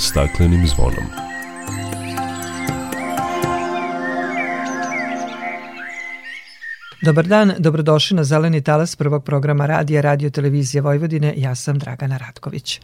[0.00, 1.04] staklenim zvonom.
[7.02, 11.34] Dobar dan, dobrodošli na Zeleni talas prvog programa radija Radio Televizije Vojvodine.
[11.36, 12.80] Ja sam Dragana Ratković.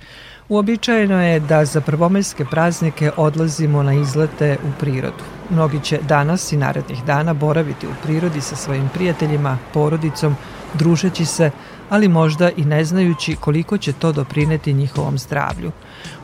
[0.48, 5.24] Uobičajeno je da za prvomajske praznike odlazimo na izlete u prirodu.
[5.50, 10.36] Mnogi će danas i narednih dana boraviti u prirodi sa svojim prijateljima, porodicom,
[10.74, 11.50] družeći se,
[11.90, 15.72] ali možda i ne znajući koliko će to doprineti njihovom zdravlju.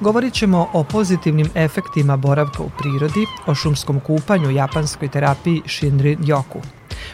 [0.00, 6.62] Govorit ćemo o pozitivnim efektima boravka u prirodi, o šumskom kupanju, japanskoj terapiji Shinrin Yoku.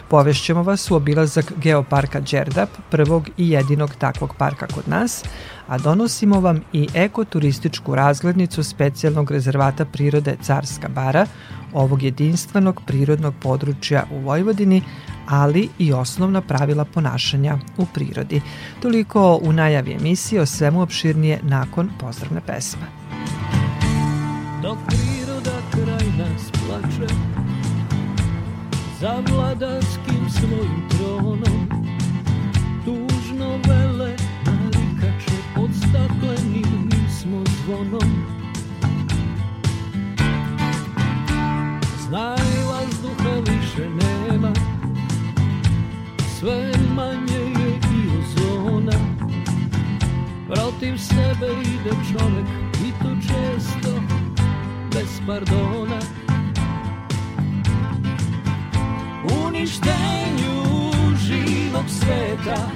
[0.07, 5.23] Povešćemo vas u obilazak Geoparka Đerdap, prvog i jedinog takvog parka kod nas,
[5.67, 11.25] a donosimo vam i ekoturističku razglednicu specijalnog rezervata prirode Carska bara,
[11.73, 14.83] ovog jedinstvenog prirodnog područja u Vojvodini,
[15.29, 18.41] ali i osnovna pravila ponašanja u prirodi.
[18.81, 22.81] Toliko u najavi emisije o svemu opširnije nakon pozdravne pesme.
[24.61, 27.13] Dok priroda kraj nas plače
[28.99, 31.69] za vladarskim svojim tronom
[32.85, 36.89] tužno vele narikače pod staklenim
[37.19, 38.25] smo zvonom
[42.07, 42.58] Znaj
[46.39, 48.97] Sve manje je i ozona
[50.47, 52.45] Protiv sebe ide čovek
[52.85, 54.01] i to često
[54.93, 55.99] bez pardona.
[59.45, 62.69] Uništenju živog sveta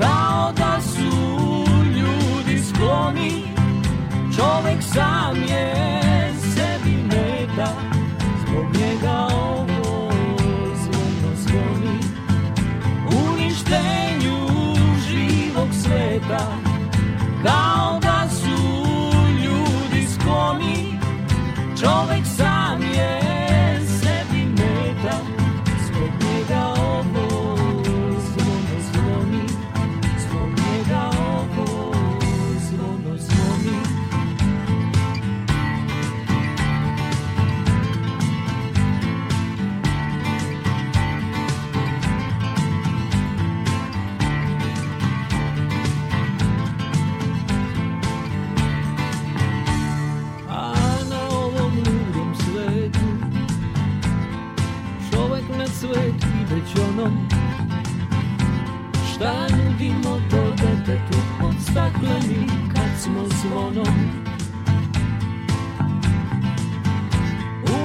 [0.00, 1.64] Kao da su
[1.96, 3.42] ljudi skloni.
[4.36, 5.75] Čovek sam je
[16.26, 16.65] sveta
[62.06, 63.94] stakleni kad smo zvonom.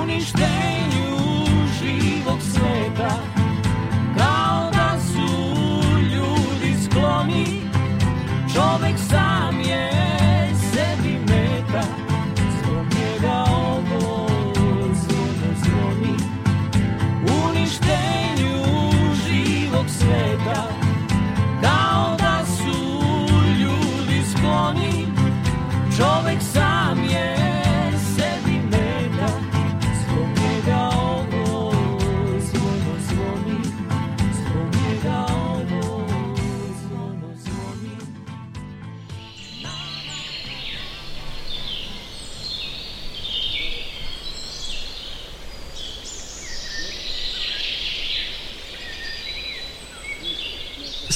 [0.01, 0.60] Uništenju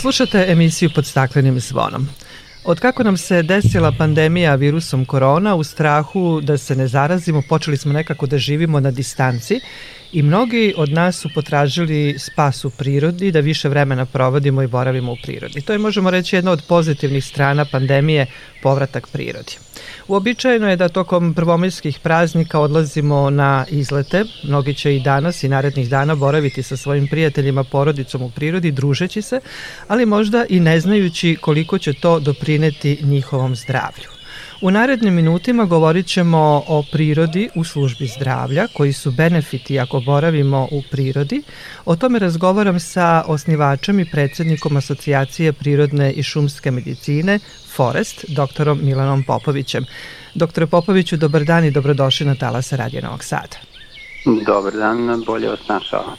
[0.06, 2.08] Slušate emisiju pod staklenim zvonom.
[2.64, 7.78] Od kako nam se desila pandemija virusom korona, u strahu da se ne zarazimo, počeli
[7.78, 9.60] smo nekako da živimo na distanci
[10.12, 15.12] i mnogi od nas su potražili spas u prirodi, da više vremena provodimo i boravimo
[15.12, 15.62] u prirodi.
[15.62, 18.26] To je, možemo reći, jedna od pozitivnih strana pandemije,
[18.64, 19.58] povratak prirodi.
[20.08, 24.24] Uobičajeno je da tokom prvomajskih praznika odlazimo na izlete.
[24.44, 29.22] Mnogi će i danas i narednih dana boraviti sa svojim prijateljima, porodicom u prirodi, družeći
[29.22, 29.40] se,
[29.88, 34.15] ali možda i ne znajući koliko će to doprineti njihovom zdravlju.
[34.66, 40.68] U narednim minutima govorit ćemo o prirodi u službi zdravlja, koji su benefiti ako boravimo
[40.72, 41.42] u prirodi.
[41.86, 47.40] O tome razgovaram sa osnivačem i predsednikom Asocijacije prirodne i šumske medicine
[47.76, 49.86] Forest, doktorom Milanom Popovićem.
[50.36, 53.58] Doktore Popoviću, dobar dan i dobrodošli na Talasa Radija Novog Sada.
[54.46, 56.16] Dobar dan, bolje vas našao.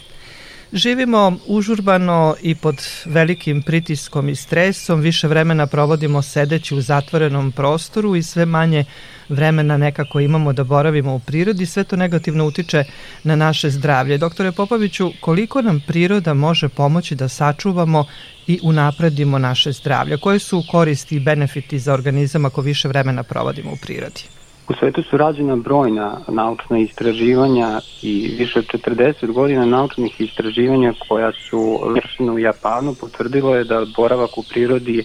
[0.72, 8.16] Živimo užurbano i pod velikim pritiskom i stresom, više vremena provodimo sedeći u zatvorenom prostoru
[8.16, 8.84] i sve manje
[9.28, 12.84] vremena nekako imamo da boravimo u prirodi, sve to negativno utiče
[13.24, 14.18] na naše zdravlje.
[14.18, 18.04] Doktore Popoviću, koliko nam priroda može pomoći da sačuvamo
[18.46, 20.16] i unapredimo naše zdravlje?
[20.18, 24.35] Koje su koristi i benefiti za organizam ako više vremena provodimo u prirodi?
[24.68, 31.32] U svetu su rađena brojna naučna istraživanja i više od 40 godina naučnih istraživanja koja
[31.32, 35.04] su vršene u Japanu potvrdilo je da boravak u prirodi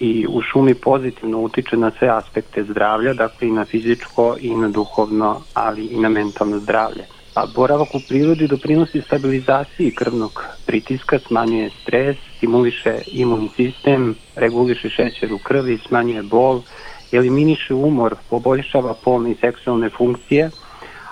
[0.00, 4.68] i u šumi pozitivno utiče na sve aspekte zdravlja, dakle i na fizičko i na
[4.68, 7.04] duhovno, ali i na mentalno zdravlje.
[7.34, 15.32] A boravak u prirodi doprinosi stabilizaciji krvnog pritiska, smanjuje stres, stimuliše imunni sistem, reguliše šećer
[15.32, 16.60] u krvi, smanjuje bol,
[17.12, 20.50] eliminiše umor, poboljšava polne i seksualne funkcije,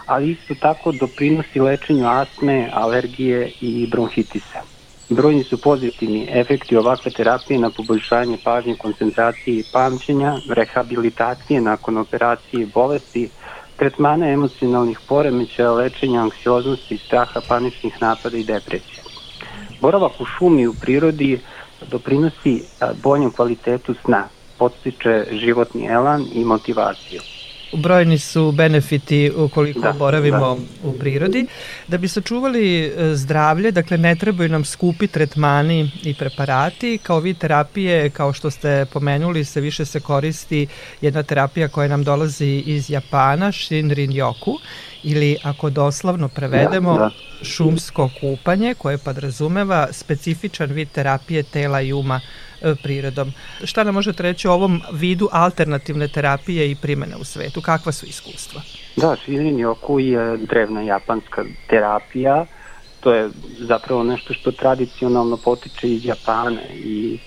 [0.06, 4.60] ali isto tako doprinosi lečenju astme, alergije i bronhitisa.
[5.08, 12.62] Brojni su pozitivni efekti ovakve terapije na poboljšanje pažnje, koncentracije i pamćenja, rehabilitacije nakon operacije
[12.62, 13.28] i bolesti,
[13.76, 19.02] tretmana emocionalnih poremeća, lečenja anksioznosti, straha, paničnih napada i depresije.
[19.80, 21.40] Boravak u šumi u prirodi
[21.90, 22.62] doprinosi
[23.02, 24.28] boljem kvalitetu sna,
[24.58, 27.20] podstiče životni elan i motivaciju.
[27.72, 30.88] Brojni su benefiti ukoliko da, boravimo da.
[30.88, 31.46] u prirodi.
[31.88, 36.98] Da bi sačuvali e, zdravlje, dakle ne trebaju nam skupi tretmani i preparati.
[37.02, 40.66] Kao vid terapije, kao što ste pomenuli, se više se koristi
[41.00, 44.58] jedna terapija koja nam dolazi iz Japana, Shinrin Yoku,
[45.02, 47.44] ili ako doslovno prevedemo, da, da.
[47.44, 52.20] šumsko kupanje koje podrazumeva specifičan vid terapije tela i uma
[52.82, 53.32] prirodom.
[53.64, 57.60] Šta nam možete reći o ovom vidu alternativne terapije i primene u svetu?
[57.60, 58.60] Kakva su iskustva?
[58.96, 62.46] Da, Shinrin Yoku je drevna japanska terapija.
[63.00, 67.18] To je zapravo nešto što tradicionalno potiče iz Japana i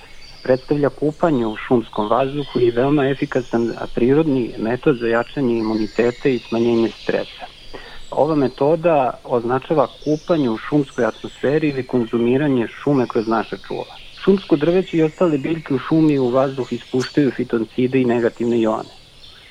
[0.43, 6.89] predstavlja kupanje u šumskom vazduhu i veoma efikasan prirodni metod za jačanje imuniteta i smanjenje
[6.89, 7.45] stresa.
[8.11, 13.95] Ova metoda označava kupanje u šumskoj atmosferi ili konzumiranje šume kroz naše čula.
[14.29, 18.89] Šumsko drveće i ostale biljke u šumi i u vazduh ispuštaju fitoncide i negativne ione.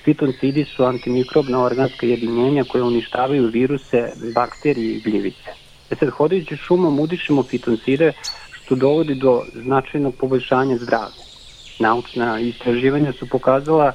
[0.05, 5.51] Fitoncidi su antimikrobna organska jedinjenja koje uništavaju viruse, bakterije i gljivice.
[5.91, 8.13] E sad, hodajući šumom udišemo fitoncide
[8.51, 11.25] što dovodi do značajnog poboljšanja zdravlja.
[11.79, 13.93] Naučna istraživanja su pokazala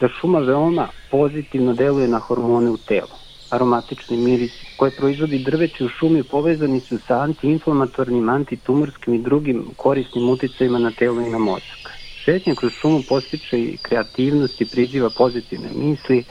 [0.00, 3.23] da šuma veoma pozitivno deluje na hormone u telu
[3.54, 10.28] aromatični miris koje proizvodi drveće u šumi povezani su sa antiinflamatornim, antitumorskim i drugim korisnim
[10.28, 11.90] uticajima na telo i na mozak.
[12.24, 16.24] Šetnja kroz šumu postiče i kreativnost i priziva pozitivne misli,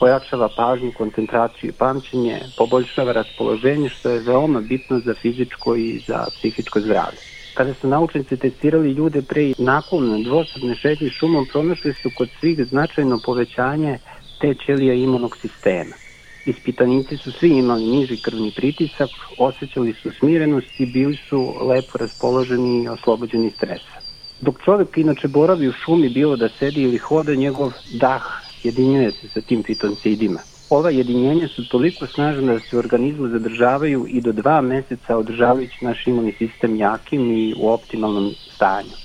[0.00, 6.26] pojačava pažnju, koncentraciju i pamćenje, poboljšava raspoloženje što je veoma bitno za fizičko i za
[6.38, 7.18] psihičko zdravlje.
[7.54, 12.66] Kada su naučnici testirali ljude pre i nakon dvosadne šetnje šumom, pronašli su kod svih
[12.70, 13.98] značajno povećanje
[14.40, 16.03] te ćelija imunog sistema.
[16.46, 22.82] Ispitanici su svi imali niži krvni pritisak, osjećali su smirenost i bili su lepo raspoloženi
[22.82, 23.98] i oslobođeni stresa.
[24.40, 28.22] Dok čovek inače boravi u šumi bilo da sedi ili hoda, njegov dah
[28.62, 30.40] jedinjuje se sa tim fitoncidima.
[30.70, 35.84] Ova jedinjenja su toliko snažna da se u organizmu zadržavaju i do dva meseca održavajući
[35.84, 39.03] naš imunni sistem jakim i u optimalnom stanju.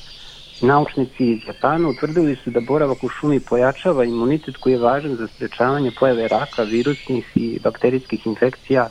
[0.62, 5.28] Naučnici iz Japana utvrdili su da boravak u šumi pojačava imunitet koji je važan za
[5.28, 8.90] sprečavanje pojave raka, virusnih i bakterijskih infekcija,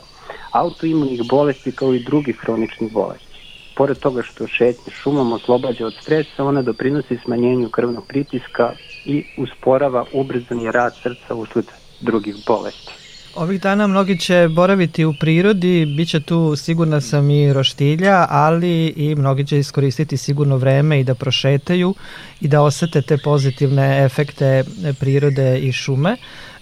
[0.51, 3.39] autoimunih bolesti kao i drugih hroničnih bolesti.
[3.75, 8.73] Pored toga što šetnje šumom oslobađa od stresa, ona doprinosi smanjenju krvnog pritiska
[9.05, 11.65] i usporava ubrzani rad srca usled
[11.99, 12.98] drugih bolesti.
[13.39, 18.87] Ovih dana mnogi će boraviti u prirodi, bit će tu sigurna sam i roštilja, ali
[18.87, 21.93] i mnogi će iskoristiti sigurno vreme i da prošetaju
[22.41, 24.63] i da osete te pozitivne efekte
[24.99, 26.17] prirode i šume.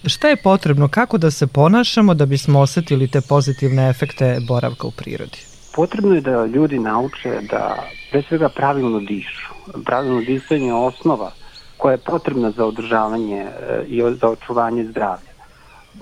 [0.06, 4.92] Šta je potrebno, kako da se ponašamo da bismo osetili te pozitivne efekte boravka u
[4.92, 5.38] prirodi?
[5.76, 9.54] Potrebno je da ljudi nauče da pre svega pravilno dišu.
[9.86, 11.32] Pravilno disanje je osnova
[11.78, 15.37] koja je potrebna za održavanje e, i za očuvanje zdravlja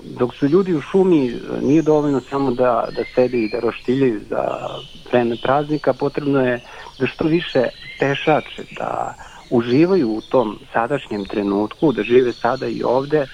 [0.04, 4.68] dok su ljudi u šumi, nije dovoljno samo da, da sede i da roštiljaju za
[5.10, 6.60] vreme praznika, potrebno je
[6.98, 7.64] da što više
[7.98, 9.14] pešače, da
[9.50, 13.26] uživaju u tom sadašnjem trenutku, da žive sada i ovde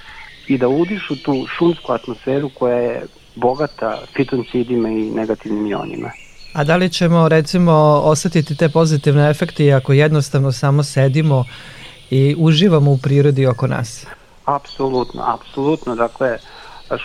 [0.48, 6.10] i da udišu tu šumsku atmosferu koja je bogata fitoncidima i negativnim ionima.
[6.52, 7.72] A da li ćemo recimo
[8.04, 11.44] osetiti te pozitivne efekte ako jednostavno samo sedimo
[12.10, 14.06] i uživamo u prirodi oko nas?
[14.44, 15.94] Apsolutno, apsolutno.
[15.94, 16.38] Dakle,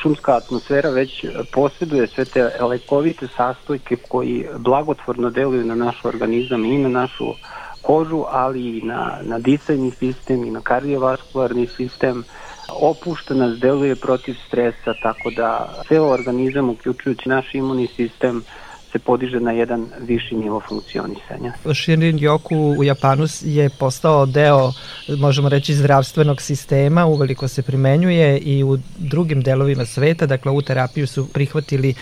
[0.01, 6.77] šumska atmosfera već posjeduje sve te lekovite sastojke koji blagotvorno deluju na naš organizam i
[6.77, 7.33] na našu
[7.81, 12.23] kožu, ali i na, na disajni sistem i na kardiovaskularni sistem.
[12.81, 18.43] Opušta nas, deluje protiv stresa, tako da ceo organizam, uključujući naš imunni sistem,
[18.91, 21.53] se podiže na jedan viši nivo funkcionisanja.
[21.73, 24.71] Shinrin Yoku u Japanu je postao deo,
[25.17, 31.07] možemo reći, zdravstvenog sistema, uveliko se primenjuje i u drugim delovima sveta, dakle u terapiju
[31.07, 31.93] su prihvatili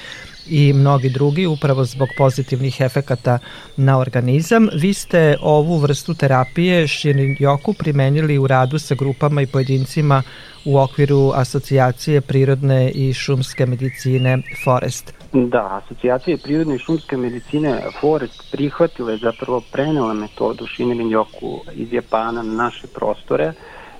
[0.50, 3.40] i mnogi drugi upravo zbog pozitivnih efekata
[3.78, 4.68] na organizam.
[4.74, 10.24] Vi ste ovu vrstu terapije Shinrin Yoku primenili u radu sa grupama i pojedincima
[10.66, 15.14] u okviru asocijacije prirodne i šumske medicine Forest.
[15.36, 21.94] Da, asocijacija prirodne i šumske medicine Forest prihvatila je zapravo prenela metodu Shinrin Yoku iz
[21.94, 23.54] Japana na naše prostore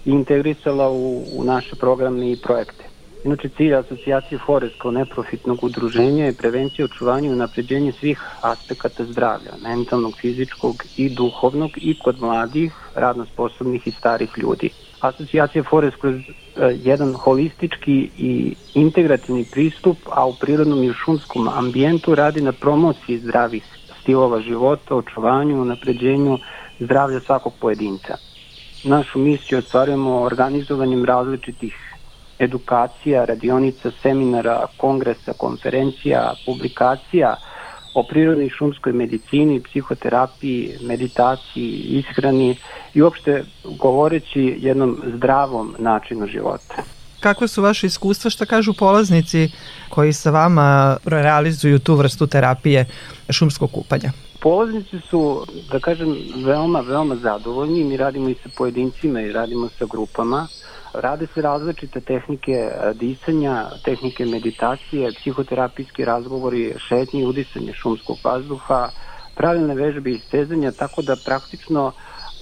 [0.06, 2.86] i integrisala u, u naše programe i projekte.
[3.24, 9.52] Inače, cilj asocijacije Forest kao neprofitnog udruženja je prevencija, očuvanja i unapređenje svih aspekata zdravlja,
[9.64, 14.70] mentalnog, fizičkog i duhovnog i kod mladih, radno sposobnih i starih ljudi.
[15.00, 16.24] Asocijacija Forest kroz uh,
[16.84, 23.64] jedan holistički i integrativni pristup, a u prirodnom i šumskom ambijentu radi na promociji zdravih
[24.02, 26.38] stilova života, očuvanju, unapređenju
[26.80, 28.18] zdravlja svakog pojedinca.
[28.84, 31.76] Našu misiju ostvarujemo organizovanjem različitih
[32.40, 37.36] edukacija, radionica, seminara, kongresa, konferencija, publikacija
[37.96, 42.58] o prirodnoj šumskoj medicini, psihoterapiji, meditaciji, ishrani
[42.94, 46.76] i uopšte govoreći jednom zdravom načinu života.
[47.20, 49.50] Kako su vaše iskustva, šta kažu polaznici
[49.90, 52.86] koji sa vama realizuju tu vrstu terapije
[53.30, 54.12] šumskog kupanja?
[54.40, 57.84] Polaznici su, da kažem, veoma, veoma zadovoljni.
[57.84, 60.48] Mi radimo i sa pojedincima i radimo sa grupama.
[61.02, 68.90] Rade se različite tehnike e, disanja, tehnike meditacije, psihoterapijski razgovori, šetnje i udisanje šumskog vazduha,
[69.36, 71.92] pravilne vežbe i stezanja, tako da praktično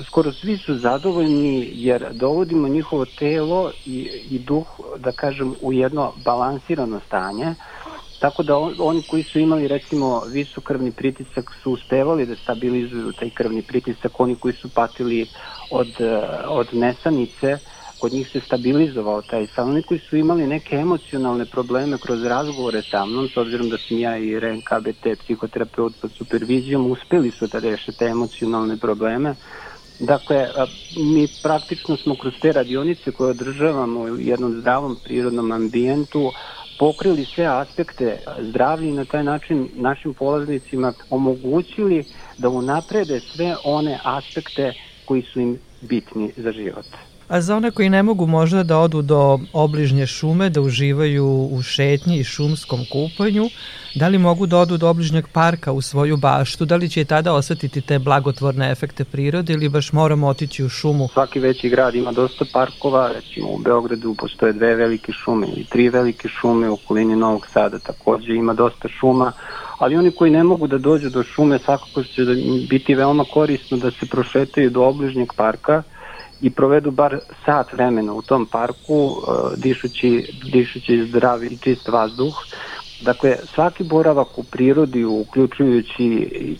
[0.07, 4.67] skoro svi su zadovoljni jer dovodimo njihovo telo i, i duh,
[4.97, 7.55] da kažem, u jedno balansirano stanje,
[8.19, 13.11] tako da on, oni koji su imali recimo visok krvni pritisak su uspevali da stabilizuju
[13.11, 15.27] taj krvni pritisak, oni koji su patili
[15.69, 17.57] od, e, od nesanice,
[18.03, 19.67] kod njih se stabilizovao taj stav.
[19.67, 23.99] Oni koji su imali neke emocionalne probleme kroz razgovore sa mnom, s obzirom da sam
[23.99, 29.35] ja i REN KBT psihoterapeut pod supervizijom, uspeli su da reše te emocionalne probleme.
[29.99, 30.49] Dakle,
[30.95, 36.31] mi praktično smo kroz te radionice koje održavamo u jednom zdravom prirodnom ambijentu
[36.77, 42.05] pokrili sve aspekte zdravlja i na taj način našim polaznicima omogućili
[42.37, 44.73] da unaprede sve one aspekte
[45.05, 46.85] koji su im bitni za život.
[47.27, 51.61] A za one koji ne mogu možda da odu do obližnje šume, da uživaju u
[51.61, 53.49] šetnji i šumskom kupanju,
[53.95, 57.05] da li mogu da odu do obližnjeg parka u svoju baštu, da li će i
[57.05, 61.07] tada osetiti te blagotvorne efekte prirode ili baš moramo otići u šumu?
[61.13, 65.89] Svaki veći grad ima dosta parkova, recimo u Beogradu postoje dve velike šume ili tri
[65.89, 69.31] velike šume, u okolini Novog Sada takođe ima dosta šuma,
[69.77, 72.21] ali oni koji ne mogu da dođu do šume svakako će
[72.69, 75.83] biti veoma korisno da se prošetaju do obližnjeg parka,
[76.43, 79.23] i provedu bar sat vremena u tom parku uh,
[79.57, 82.35] dišući, dišući zdravi i čist vazduh.
[83.01, 86.05] Dakle, svaki boravak u prirodi, uključujući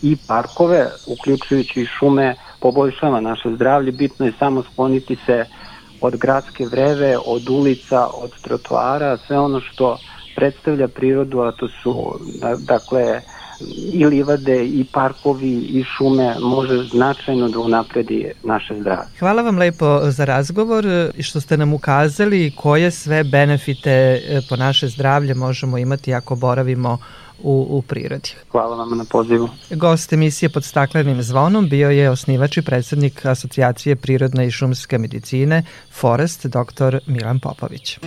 [0.02, 3.92] i parkove, uključujući i šume, poboljšava naše zdravlje.
[3.92, 5.46] Bitno je samo skloniti se
[6.02, 9.98] od gradske vreve, od ulica, od trotoara, sve ono što
[10.36, 12.20] predstavlja prirodu, a to su,
[12.58, 13.22] dakle,
[13.94, 19.06] i livade i parkovi i šume može značajno da unapredi naše zdravlje.
[19.20, 20.86] Hvala vam lepo za razgovor
[21.18, 26.36] i što ste nam ukazali koje sve benefite e, po naše zdravlje možemo imati ako
[26.36, 26.98] boravimo
[27.44, 28.30] u, u prirodi.
[28.52, 29.50] Hvala vam na pozivu.
[29.70, 35.64] Gost emisije pod staklenim zvonom bio je osnivač i predsednik Asocijacije prirodne i šumske medicine
[35.92, 36.98] Forest, dr.
[37.08, 38.00] Milan Popović.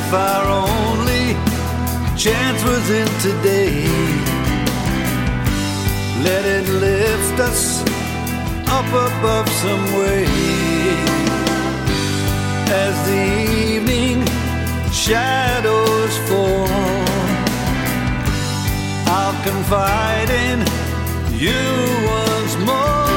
[0.00, 1.34] If our only
[2.16, 3.82] chance was in today,
[6.22, 7.82] let it lift us
[8.68, 10.24] up above some way.
[12.86, 13.24] As the
[13.74, 14.24] evening
[14.92, 16.68] shadows fall,
[19.16, 20.58] I'll confide in
[21.44, 21.60] you
[22.06, 23.07] once more.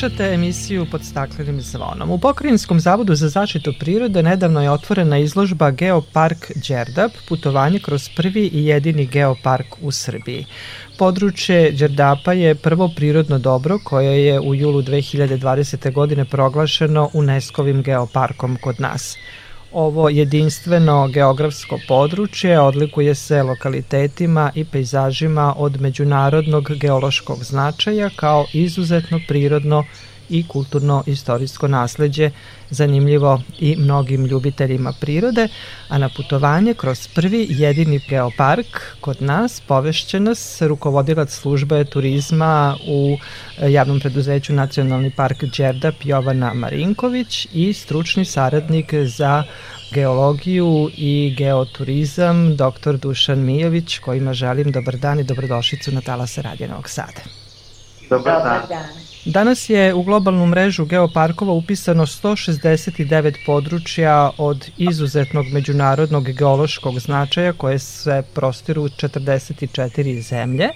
[0.00, 2.10] Slušate emisiju pod staklenim zvonom.
[2.10, 8.46] U Pokrajinskom zavodu za zaštitu prirode nedavno je otvorena izložba Geopark Đerdap, putovanje kroz prvi
[8.46, 10.46] i jedini geopark u Srbiji.
[10.98, 15.92] Područje Đerdapa je prvo prirodno dobro koje je u julu 2020.
[15.92, 19.16] godine proglašeno UNESCO-vim geoparkom kod nas.
[19.72, 29.20] Ovo jedinstveno geografsko područje odlikuje se lokalitetima i pejzažima od međunarodnog geološkog značaja kao izuzetno
[29.28, 29.84] prirodno
[30.30, 32.30] i kulturno-istorijsko nasleđe,
[32.70, 35.48] zanimljivo i mnogim ljubiteljima prirode,
[35.88, 38.66] a na putovanje kroz prvi jedini geopark
[39.00, 43.18] kod nas povešće nas rukovodilac službe turizma u
[43.68, 49.44] javnom preduzeću Nacionalni park Đerdap Jovana Marinković i stručni saradnik za
[49.94, 52.96] geologiju i geoturizam dr.
[52.96, 57.20] Dušan Mijović kojima želim dobar dan i dobrodošlicu na talase Radija Novog Sada.
[58.10, 59.09] Dobar, dobar dan.
[59.24, 67.78] Danas je u globalnu mrežu geoparkova upisano 169 područja od izuzetnog međunarodnog geološkog značaja koje
[67.78, 70.68] se prostiru 44 zemlje,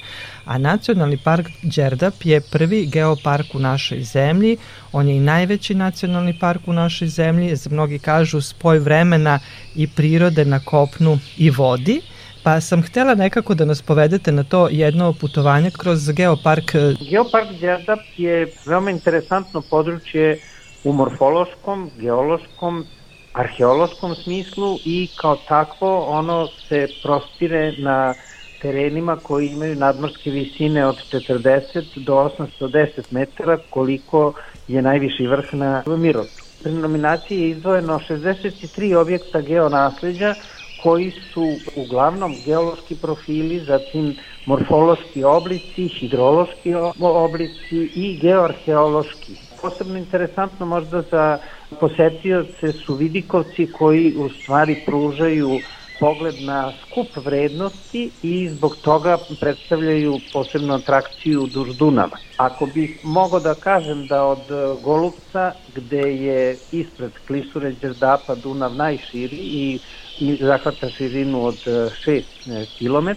[0.44, 4.56] a Nacionalni park Đerdap je prvi geopark u našoj zemlji,
[4.92, 9.38] on je i najveći nacionalni park u našoj zemlji, mnogi kažu spoj vremena
[9.74, 12.00] i prirode na kopnu i vodi–
[12.44, 16.72] Pa sam htela nekako da nas povedete na to jedno putovanje kroz Geopark.
[17.10, 20.38] Geopark Đerdap je veoma interesantno područje
[20.84, 22.84] u morfološkom, geološkom,
[23.32, 28.14] arheološkom smislu i kao takvo ono se prostire na
[28.62, 32.14] terenima koji imaju nadmorske visine od 40 do
[32.60, 34.32] 810 metara koliko
[34.68, 36.44] je najviši vrh na Mirotu.
[36.62, 40.34] Pri nominaciji je izdvojeno 63 objekta geonasleđa
[40.84, 44.16] koji su uglavnom geološki profili, zatim
[44.46, 49.36] morfološki oblici, hidrološki oblici i geoarheološki.
[49.62, 51.38] Posebno interesantno možda za
[51.80, 55.60] posetioce su vidikovci koji u stvari pružaju
[56.00, 62.16] pogled na skup vrednosti i zbog toga predstavljaju posebnu atrakciju duž Dunava.
[62.36, 64.48] Ako bih mogao da kažem da od
[64.82, 69.78] Golubca, gde je ispred Klisure Đerdapa Dunav najširi i
[70.20, 73.08] i zahvata širinu od 6 e, km.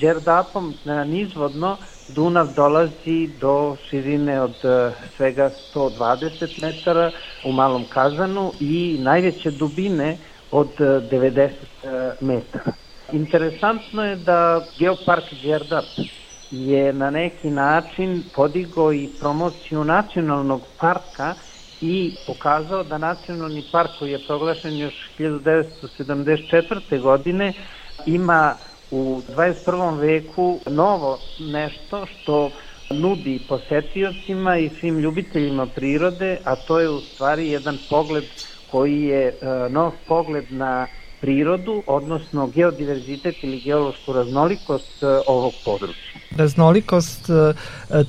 [0.00, 0.74] Đerdapom
[1.06, 1.76] nizvodno
[2.08, 7.12] Dunav dolazi do širine od e, svega 120 metara
[7.44, 10.18] u Malom Kazanu i najveće dubine
[10.50, 11.50] od 90 e,
[12.20, 12.72] metara.
[13.12, 15.86] Interesantno je da Geopark Đerdap
[16.50, 21.34] je na neki način podigao i promociju nacionalnog parka
[21.80, 27.00] i pokazao da nacionalni park koji je proglašen još 1974.
[27.00, 27.52] godine
[28.06, 28.56] ima
[28.90, 29.98] u 21.
[29.98, 32.50] veku novo nešto što
[32.90, 38.24] nudi posetiocima i svim ljubiteljima prirode, a to je u stvari jedan pogled
[38.66, 39.34] koji je e,
[39.70, 40.86] nov pogled na
[41.20, 46.20] prirodu, odnosno geodiverzitet ili geološku raznolikost e, ovog područja.
[46.36, 47.54] Raznolikost e,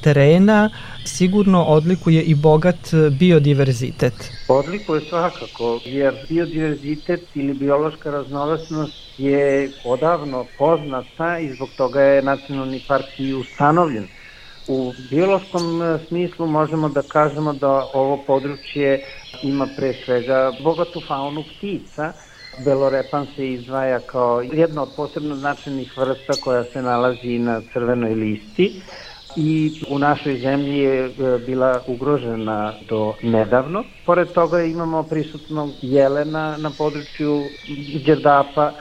[0.04, 0.70] terena
[1.06, 4.14] sigurno odlikuje i bogat biodiverzitet.
[4.48, 12.82] Odlikuje svakako, jer biodiverzitet ili biološka raznovrsnost je odavno poznata i zbog toga je nacionalni
[12.88, 14.08] park i ustanovljen.
[14.68, 19.04] U biološkom e, smislu možemo da kažemo da ovo područje
[19.44, 22.14] ima pre svega bogatu faunu ptica,
[22.60, 28.82] Belorepan se izdvaja kao jedna od posebno značajnih vrsta koja se nalazi na crvenoj listi
[29.36, 31.12] i u našoj zemlji je e,
[31.46, 33.84] bila ugrožena do nedavno.
[34.06, 37.50] Pored toga imamo prisutnog jelena na području
[38.06, 38.72] Đerdapa,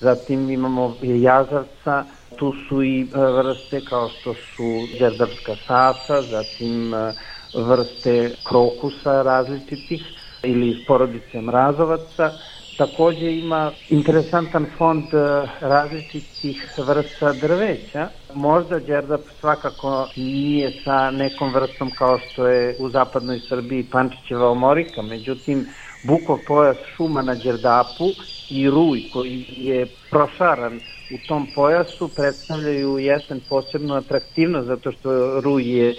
[0.00, 2.04] zatim imamo jazavca,
[2.36, 7.12] tu su i e, vrste kao što su đerdapska sasa, zatim e,
[7.52, 10.02] vrste krokusa različitih
[10.42, 12.32] ili porodice mrazovaca,
[12.76, 15.18] Takođe ima interesantan fond e,
[15.60, 18.08] različitih vrsta drveća.
[18.34, 25.02] Možda Đerdap svakako nije sa nekom vrstom kao što je u zapadnoj Srbiji Pančićeva omorika,
[25.02, 25.66] međutim
[26.02, 28.14] bukov pojas šuma na Đerdapu
[28.50, 35.78] i ruj koji je prošaran u tom pojasu predstavljaju jesen posebnu atraktivnost zato što ruj
[35.78, 35.94] je e,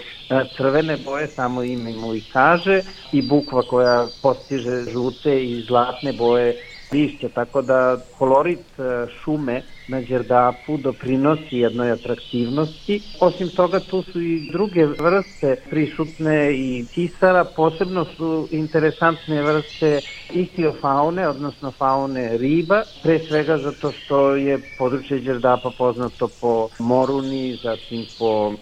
[0.58, 6.62] crvene boje, samo ime mu i kaže, i bukva koja postiže žute i zlatne boje
[6.92, 13.02] lišća, tako da kolorit e, šume na Đerdapu doprinosi jednoj atraktivnosti.
[13.20, 20.02] Osim toga tu su i druge vrste prisutne i tisara, posebno su interesantne vrste
[20.34, 28.06] ihtiofaune, odnosno faune riba, pre svega zato što je područje Đerdapa poznato po moruni, zatim
[28.18, 28.54] po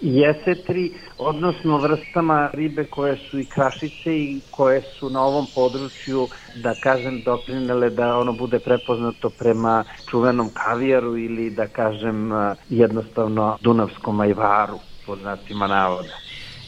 [0.00, 6.28] jesetri, odnosno vrstama ribe koje su i krašice i koje su na ovom području,
[6.62, 12.30] da kažem, doprinele da ono bude prepoznato prema čuvenom kavijaru ili da kažem
[12.68, 16.12] jednostavno dunavskom ajvaru, pod znacima navoda.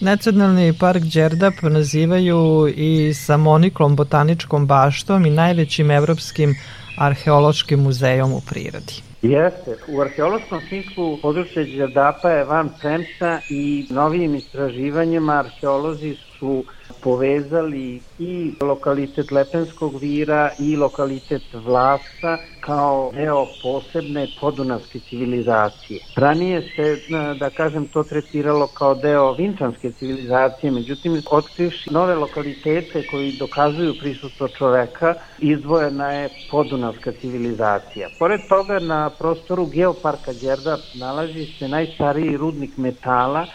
[0.01, 6.55] Nacionalni park Đerdap nazivaju i samoniklom botaničkom baštom i najvećim evropskim
[6.99, 9.12] arheološkim muzejom u prirodi.
[9.23, 9.77] Jeste.
[9.89, 16.65] U arheološkom smislu područje Đerdapa je van premca i novijim istraživanjima arheolozi su
[17.03, 26.01] povezali i lokalitet Lepenskog vira i lokalitet Vlasa kao deo posebne podunavske civilizacije.
[26.17, 26.97] Ranije se,
[27.35, 34.49] da kažem, to tretiralo kao deo vinčanske civilizacije, međutim, otkrivši nove lokalitete koji dokazuju prisustvo
[34.49, 38.09] čoveka, izdvojena je podunavska civilizacija.
[38.19, 43.47] Pored toga, na prostoru Geoparka Đerdap nalazi se najstariji rudnik metala,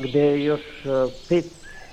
[0.00, 0.60] gde je još
[1.28, 1.44] pet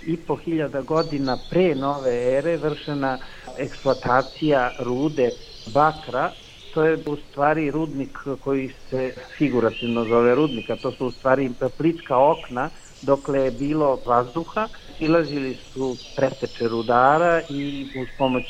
[0.05, 3.17] i po hiljada godina pre nove ere vršena
[3.57, 5.31] eksploatacija rude
[5.65, 6.31] bakra,
[6.73, 12.17] to je u stvari rudnik koji se figurativno zove rudnika, to su u stvari plitska
[12.17, 12.69] okna,
[13.01, 18.43] dokle je bilo vazduha, silazili su preteče rudara i uz pomoć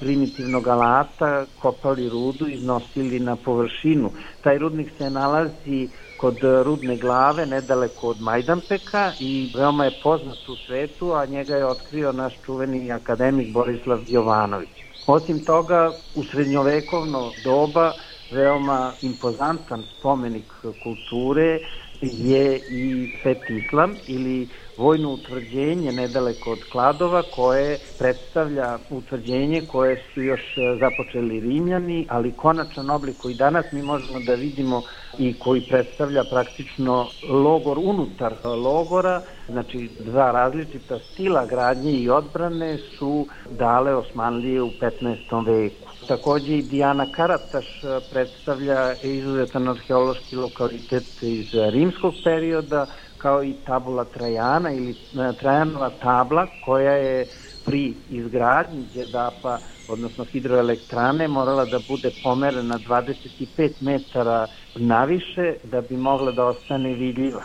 [0.00, 4.10] primitivnog alata kopali rudu i iznosili na površinu.
[4.42, 10.56] Taj rudnik se nalazi kod Rudne glave, nedaleko od Majdanpeka i veoma je poznat u
[10.66, 14.84] svetu, a njega je otkrio naš čuveni akademik Borislav Jovanović.
[15.06, 17.92] Osim toga, u srednjovekovno doba
[18.30, 21.58] veoma impozantan spomenik kulture
[22.00, 24.48] je i Svet Islam ili
[24.80, 30.40] vojno utvrđenje nedaleko od Kladova koje predstavlja utvrđenje koje su još
[30.80, 34.82] započeli Rimljani, ali konačan oblik koji danas mi možemo da vidimo
[35.18, 43.26] i koji predstavlja praktično logor unutar logora, znači dva različita stila gradnje i odbrane su
[43.50, 45.46] dale Osmanlije u 15.
[45.46, 45.90] veku.
[46.08, 47.66] Takođe i Dijana Karataš
[48.12, 52.86] predstavlja izuzetan arheološki lokalitet iz rimskog perioda,
[53.22, 54.96] kao i tabula Trajana ili
[55.38, 57.26] Trajanova tabla koja je
[57.64, 66.32] pri izgradnji Đedapa, odnosno hidroelektrane, morala da bude pomerena 25 metara naviše da bi mogla
[66.32, 67.42] da ostane vidljiva.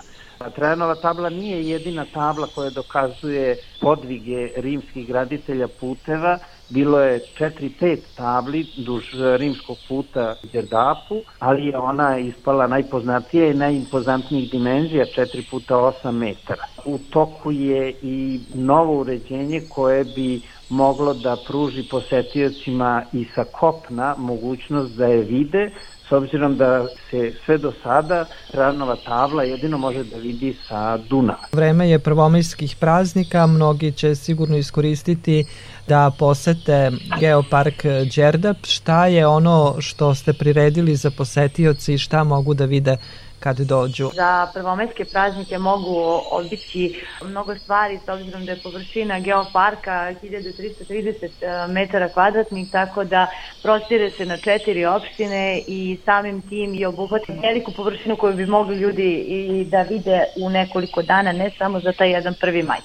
[0.55, 8.67] Trajanova tabla nije jedina tabla koja dokazuje podvige rimskih graditelja puteva, bilo je 4-5 tabli
[8.77, 9.03] duž
[9.37, 16.65] rimskog puta Đerdapu, ali je ona ispala najpoznatija i najimpozantnijih dimenzija, 4 puta 8 metara.
[16.85, 24.15] U toku je i novo uređenje koje bi moglo da pruži posetiocima i sa kopna
[24.17, 25.71] mogućnost da je vide,
[26.09, 31.39] s obzirom da se sve do sada Ranova tabla jedino može da vidi sa Dunava.
[31.53, 35.45] Vreme je prvomajskih praznika, mnogi će sigurno iskoristiti
[35.87, 37.83] da posete Geopark
[38.15, 38.57] Đerdap.
[38.65, 42.97] Šta je ono što ste priredili za posetioci i šta mogu da vide
[43.39, 44.09] kad dođu?
[44.15, 51.67] Za prvomajske praznike mogu odbići mnogo stvari s obzirom da je površina geoparka 1330 e,
[51.67, 53.27] metara kvadratnih, tako da
[53.61, 58.75] prostire se na četiri opštine i samim tim i obuhvati veliku površinu koju bi mogli
[58.77, 62.79] ljudi i da vide u nekoliko dana, ne samo za taj jedan prvi maj.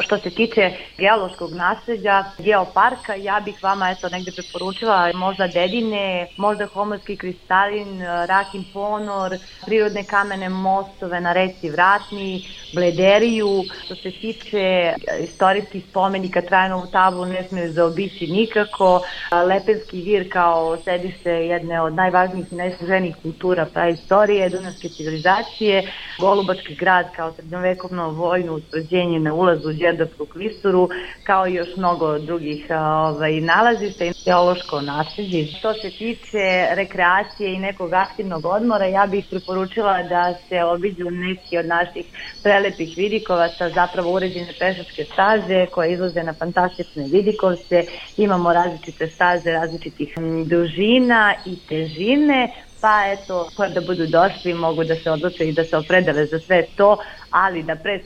[0.00, 6.66] Što se tiče geološkog nasledja, geoparka, ja bih vama eto negde preporučila možda dedine, možda
[6.66, 13.62] homorski kristalin, rakin ponor, prirodne kamene mostove na reci Vratni, Blederiju.
[13.84, 19.02] Što se tiče istorijskih spomenika, trajnovu tablu ne smije zaobići nikako.
[19.46, 27.06] Lepenski vir kao sedište jedne od najvažnijih i najsluženijih kultura praistorije, dunavske civilizacije, Golubački grad
[27.16, 30.88] kao srednjovekovno vojno utvrđenje na ulazu Đerdapsku klisuru,
[31.24, 35.46] kao i još mnogo drugih ovaj, nalazišta i teološko nasljeđe.
[35.58, 36.44] Što se tiče
[36.80, 42.06] rekreacije i nekog aktivnog odmora, ja bih preporučila da se obiđu neki od naših
[42.42, 47.84] prelepih vidikovaca, zapravo uređene pešačke staze koje izlaze na fantastične vidikovce.
[48.16, 50.14] Imamo različite staze različitih
[50.46, 52.48] dužina i težine,
[52.82, 56.66] pa eto, da budu došli mogu da se odluče i da se opredele za sve
[56.76, 56.96] to,
[57.30, 58.00] ali da pre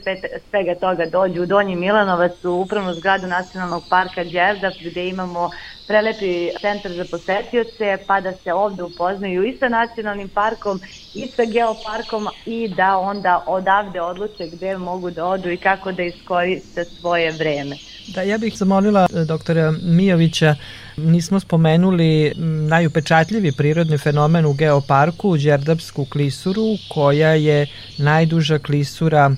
[0.49, 5.49] svega toga dođu u Donji Milanovac u upravnu zgradu Nacionalnog parka Đerdap gde imamo
[5.87, 10.81] prelepi centar za posetioce, pa da se ovde upoznaju i sa nacionalnim parkom
[11.13, 16.03] i sa geoparkom i da onda odavde odluče gde mogu da odu i kako da
[16.03, 17.77] iskoriste svoje vreme.
[18.07, 20.55] Da, ja bih zamolila e, doktora Mijovića,
[20.97, 22.33] nismo spomenuli
[22.69, 27.67] najupečatljivi prirodni fenomen u geoparku, Đerdapsku klisuru, koja je
[27.97, 29.31] najduža klisura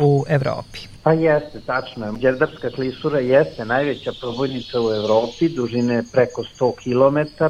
[0.00, 0.78] u Evropi.
[1.02, 2.12] Pa jeste, tačno.
[2.12, 7.44] Đerdapska klisura jeste najveća probojnica u Evropi, dužine preko 100 km,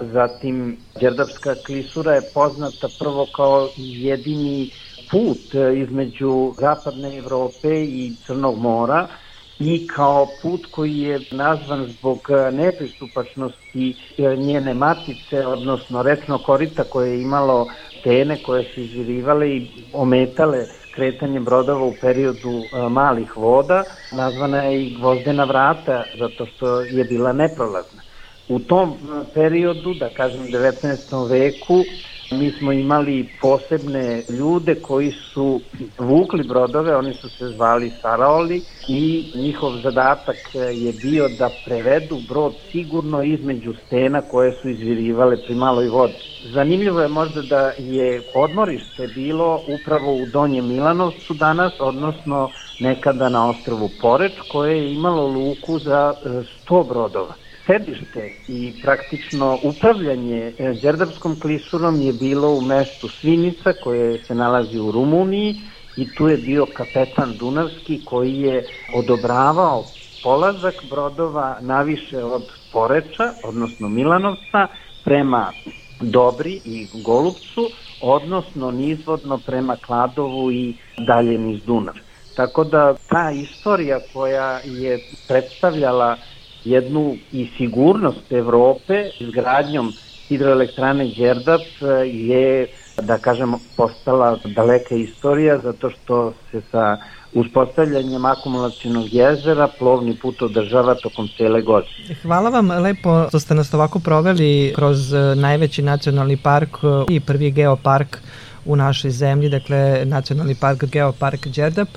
[0.00, 4.70] Zatim, Đerdapska klisura je poznata prvo kao jedini
[5.10, 9.08] put između zapadne Evrope i Crnog mora,
[9.58, 17.10] i kao put koji je nazvan zbog nepristupačnosti e, njene matice, odnosno recno korita koje
[17.10, 17.68] je imalo
[18.02, 24.86] tene koje su izvirivale i ometale kretanje brodova u periodu e, malih voda, nazvana je
[24.86, 28.02] i gvozdena vrata zato što je bila neprolazna.
[28.48, 28.94] U tom e,
[29.34, 31.28] periodu, da kažem 19.
[31.28, 31.84] veku,
[32.32, 35.60] Mi smo imali posebne ljude koji su
[35.98, 42.54] vukli brodove, oni su se zvali Saraoli i njihov zadatak je bio da prevedu brod
[42.72, 46.14] sigurno između stena koje su izvirivale pri maloj vodi.
[46.44, 53.50] Zanimljivo je možda da je odmorište bilo upravo u Donjem Milanovcu danas, odnosno nekada na
[53.50, 61.40] ostrovu Poreč, koje je imalo luku za 100 brodova sedište i praktično upravljanje e, Đerdapskom
[61.40, 65.56] klisurom je bilo u mestu Svinica koje se nalazi u Rumuniji
[65.96, 69.84] i tu je bio kapetan Dunavski koji je odobravao
[70.22, 74.66] polazak brodova naviše od Poreča, odnosno Milanovca,
[75.04, 75.52] prema
[76.00, 77.70] Dobri i Golubcu,
[78.00, 81.94] odnosno nizvodno prema Kladovu i dalje niz Dunav.
[82.34, 84.98] Tako da ta istorija koja je
[85.28, 86.16] predstavljala
[86.64, 89.92] jednu i sigurnost Evrope izgradnjom
[90.28, 92.66] hidroelektrane Đerdap eh, je,
[93.02, 96.96] da kažem, postala daleka istorija zato što se sa
[97.34, 102.16] uspostavljanjem akumulacijnog jezera plovni put održava tokom cele godine.
[102.22, 107.20] Hvala vam lepo što ste nas ovako proveli kroz eh, najveći nacionalni park eh, i
[107.20, 108.18] prvi geopark
[108.64, 111.88] u našoj zemlji, dakle Nacionalni park Geopark Đerdap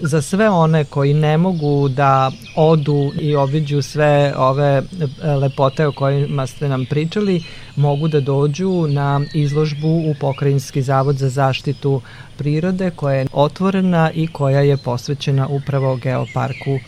[0.00, 4.82] za sve one koji ne mogu da odu i obiđu sve ove
[5.22, 7.42] e, lepote o kojima ste nam pričali,
[7.76, 12.00] mogu da dođu na izložbu u Pokrajinski zavod za zaštitu
[12.36, 16.78] prirode koja je otvorena i koja je posvećena upravo Geoparku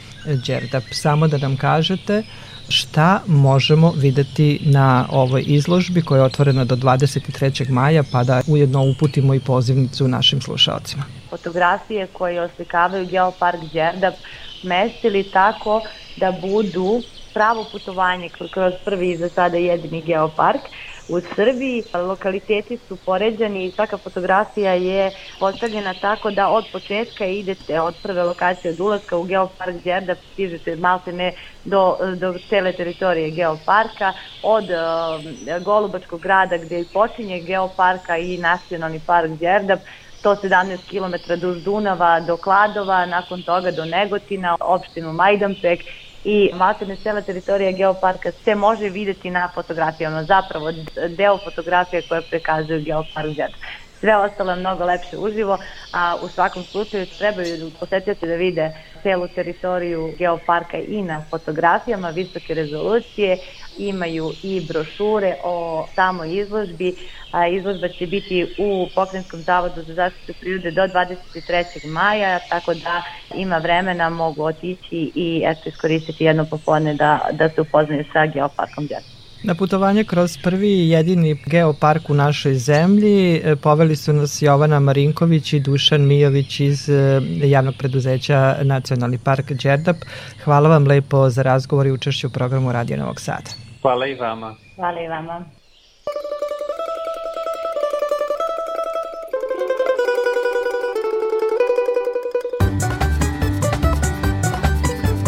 [0.47, 0.85] Đerdap.
[0.93, 2.23] Samo da nam kažete
[2.69, 7.71] šta možemo videti na ovoj izložbi koja je otvorena do 23.
[7.71, 11.03] maja, pa da ujedno uputimo i pozivnicu našim slušalcima.
[11.31, 14.15] Fotografije koje oslikavaju Geopark Đerdap
[14.63, 15.83] mestili tako
[16.17, 17.03] da budu
[17.35, 20.61] pravo putovanje kroz prvi za sada jedini geopark
[21.09, 21.85] u Srbiji.
[21.95, 28.23] Lokaliteti su poređani i svaka fotografija je postavljena tako da od početka idete od prve
[28.23, 31.33] lokacije od ulaska u Geopark Đerda, stižete malte ne
[31.65, 39.31] do, do cele teritorije Geoparka, od uh, Golubačkog grada gde počinje Geoparka i Nacionalni park
[39.31, 39.81] Đerdap,
[40.25, 45.81] 117 km duž Dunava do Kladova, nakon toga do Negotina, opštinu Majdanpek
[46.29, 50.73] i maltene cela teritorija geoparka se može videti na fotografijama, zapravo
[51.09, 53.61] deo fotografije koje prekazuju geopark Đerdap
[54.01, 55.59] sve ostalo je mnogo lepše uživo,
[55.93, 62.55] a u svakom slučaju trebaju posetioci da vide celu teritoriju geoparka i na fotografijama visoke
[62.55, 63.39] rezolucije,
[63.79, 66.97] imaju i brošure o samoj izložbi,
[67.31, 71.87] a izložba će biti u Pokrenjskom zavodu za zaštitu prirode do 23.
[71.87, 73.03] maja, tako da
[73.35, 78.87] ima vremena, mogu otići i eto iskoristiti jedno popodne da, da se upoznaju sa geoparkom
[78.87, 79.16] Đerba.
[79.47, 84.81] Na putovanje kroz prvi i jedini geopark u našoj zemlji e, poveli su nas Jovana
[84.81, 89.97] Marinković i Dušan Mijović iz e, javnog preduzeća Nacionalni park Đerdap.
[90.45, 93.51] Hvala vam lepo za razgovor i učešću u programu Radio Novog Sada.
[93.83, 94.55] Hvala i vama.
[94.77, 95.45] Hvala i vama.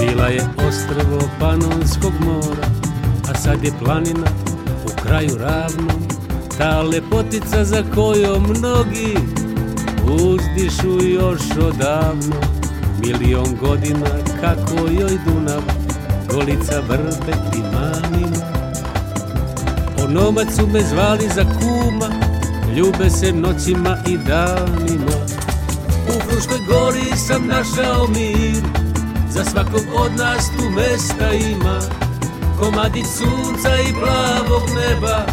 [0.01, 2.78] Bila je ostrvo Panonskog mora
[3.43, 4.27] sad je planina
[4.85, 5.93] u kraju ravno.
[6.59, 9.15] Ta lepotica za kojom mnogi
[10.05, 12.59] uzdišu još odavno.
[13.05, 14.07] Milion godina
[14.41, 15.63] kako joj Dunav
[16.33, 18.37] Golica vrbe i manima
[20.05, 22.09] Onomac su me zvali za kuma
[22.77, 25.13] Ljube se noćima i danima.
[26.09, 28.63] U Fruškoj gori sam našao mir
[29.31, 31.98] Za svakog od nas tu mesta ima
[32.59, 35.27] komadić sunca i plavog neba.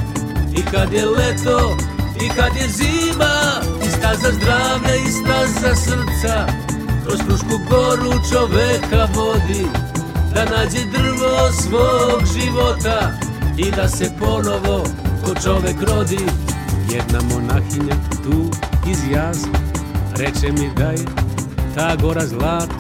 [0.58, 1.78] I kad je leto
[2.22, 3.36] i kad je zima
[3.88, 6.48] I staza zdravlja i staza srca.
[7.06, 9.68] Kroz Frušku goru čoveka vodi
[10.34, 13.12] Da nađe drvo svog života.
[13.58, 14.84] I da se ponovo
[15.26, 16.20] ko čovek rodi.
[16.92, 18.50] Jedna monahinja tu
[18.92, 19.60] iz jazma
[20.18, 21.06] Reče mi da je
[21.76, 22.76] ta gora zlato.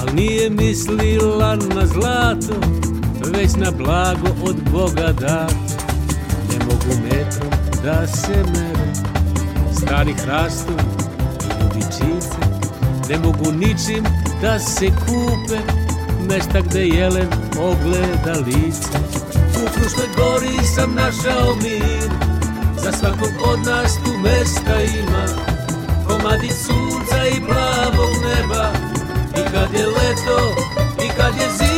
[0.00, 2.80] Al nije mislila na zlato
[3.24, 5.46] već na blago od Boga da.
[6.48, 7.50] Ne mogu metrom
[7.84, 8.92] da se mere.
[9.76, 10.82] Stari hrastovi
[11.40, 12.36] i ljubičice
[13.10, 14.04] Ne mogu ničim
[14.42, 15.58] da se kupe.
[16.28, 17.28] Mesta gde jelen
[17.58, 18.98] ogleda lice.
[19.34, 22.10] U Fruškoj gori sam našao mir.
[22.82, 25.24] Za svakog od nas tu mesta ima.
[26.06, 28.72] Komadi sunca i plavog neba.
[29.36, 30.54] I kad je leto
[31.04, 31.69] i kad je zima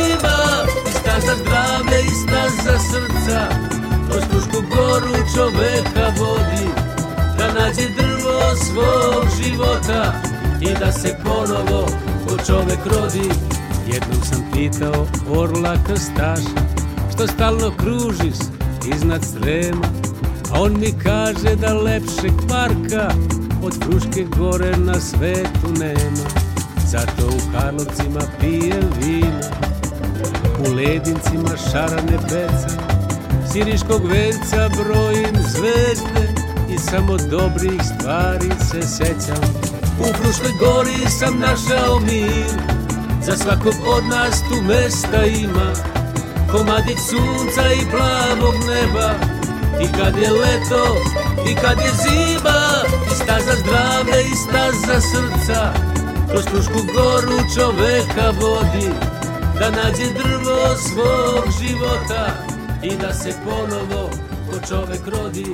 [3.23, 3.47] srca
[4.09, 6.67] Kroz Frušku goru čoveka vodi
[7.37, 10.13] Da nađe drvo svog života
[10.61, 11.87] I da se ponovo
[12.27, 13.29] ko čovek rodi.
[13.87, 16.61] Jednom sam pitao orla krstaša
[17.13, 18.37] Što stalno kružiš
[18.95, 19.87] iznad strema.
[20.53, 23.13] A on mi kaže da lepšeg parka
[23.63, 26.29] Od Fruške gore na svetu nema.
[26.87, 29.49] Zato u Karlovcima pijem vino
[30.59, 32.92] U ledincima šarane peca
[33.53, 36.25] Siriškog venca brojim zvezde
[36.69, 39.43] I samo dobrih stvari se sećam.
[39.99, 42.59] U Fruškoj gori sam našao mir
[43.21, 45.73] Za svakog od nas tu mesta ima.
[46.51, 49.11] Komadić sunca i plavog neba
[49.83, 50.83] I kad je leto
[51.51, 52.61] i kad je zima
[53.11, 55.73] I staza zdravlja i staza srca.
[56.29, 58.89] Kroz Frušku goru čoveka vodi
[59.59, 62.52] da nađe drvo svog života
[62.83, 64.09] i da se ponovo
[64.49, 65.45] ko čovek rodi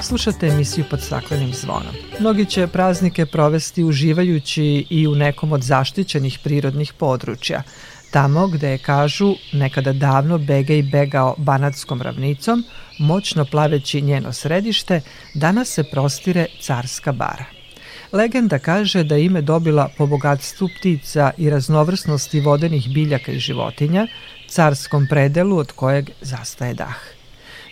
[0.00, 1.94] Slušate emisiju pod staklenim zvonom.
[2.20, 7.62] Mnogi će praznike provesti uživajući i u nekom od zaštićenih prirodnih područja.
[8.10, 12.64] Tamo gde je, kažu, nekada davno Begej begao Banatskom ravnicom,
[12.98, 15.00] moćno plaveći njeno središte,
[15.34, 17.55] danas se prostire Carska bara.
[18.16, 24.06] Legenda kaže da ime dobila po bogatstvu ptica i raznovrsnosti vodenih biljaka i životinja,
[24.48, 26.96] carskom predelu od kojeg zastaje dah.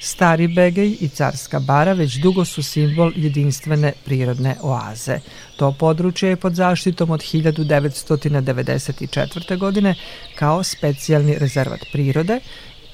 [0.01, 5.19] Stari Begej i Carska bara već dugo su simbol jedinstvene prirodne oaze.
[5.57, 9.59] To područje je pod zaštitom od 1994.
[9.59, 9.95] godine
[10.35, 12.41] kao specijalni rezervat prirode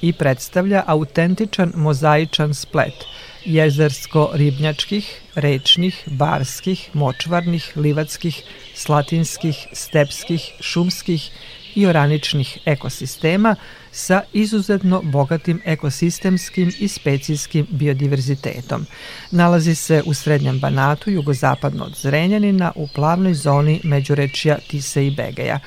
[0.01, 3.05] i predstavlja autentičan mozaičan splet–
[3.45, 8.43] jezersko-ribnjačkih, rečnih, barskih, močvarnih, livatskih,
[8.75, 11.31] slatinskih, stepskih, šumskih
[11.75, 13.55] i oraničnih ekosistema
[13.91, 18.85] sa izuzetno bogatim ekosistemskim i specijskim biodiverzitetom.
[19.31, 25.59] Nalazi se u Srednjem Banatu, jugozapadno od Zrenjanina, u plavnoj zoni međurečja Tise i Begeja.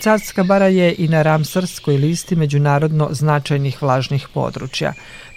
[0.00, 4.92] Carska bara je i na Ramsarskoj listi međunarodno značajnih vlažnih područja.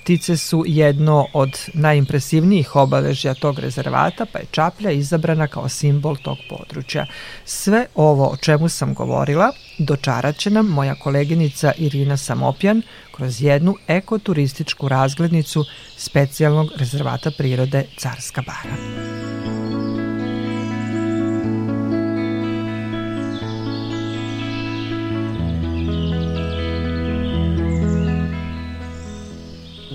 [0.05, 6.37] Ptice su jedno od najimpresivnijih obeležja tog rezervata, pa je čaplja izabrana kao simbol tog
[6.49, 7.05] područja.
[7.45, 12.81] Sve ovo o čemu sam govorila dočarat će nam moja koleginica Irina Samopjan
[13.11, 15.65] kroz jednu ekoturističku razglednicu
[15.97, 18.75] specijalnog rezervata prirode Carska bara.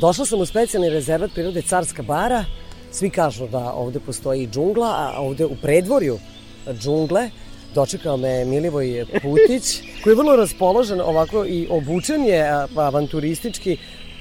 [0.00, 2.44] Došla sam u specijalni rezervat prirode Carska bara.
[2.92, 6.18] Svi kažu da ovde postoji džungla, a ovde u predvorju
[6.72, 7.30] džungle
[7.74, 13.76] dočekao me Milivoj Putić, koji je vrlo raspoložen ovako i obučen je avanturistički,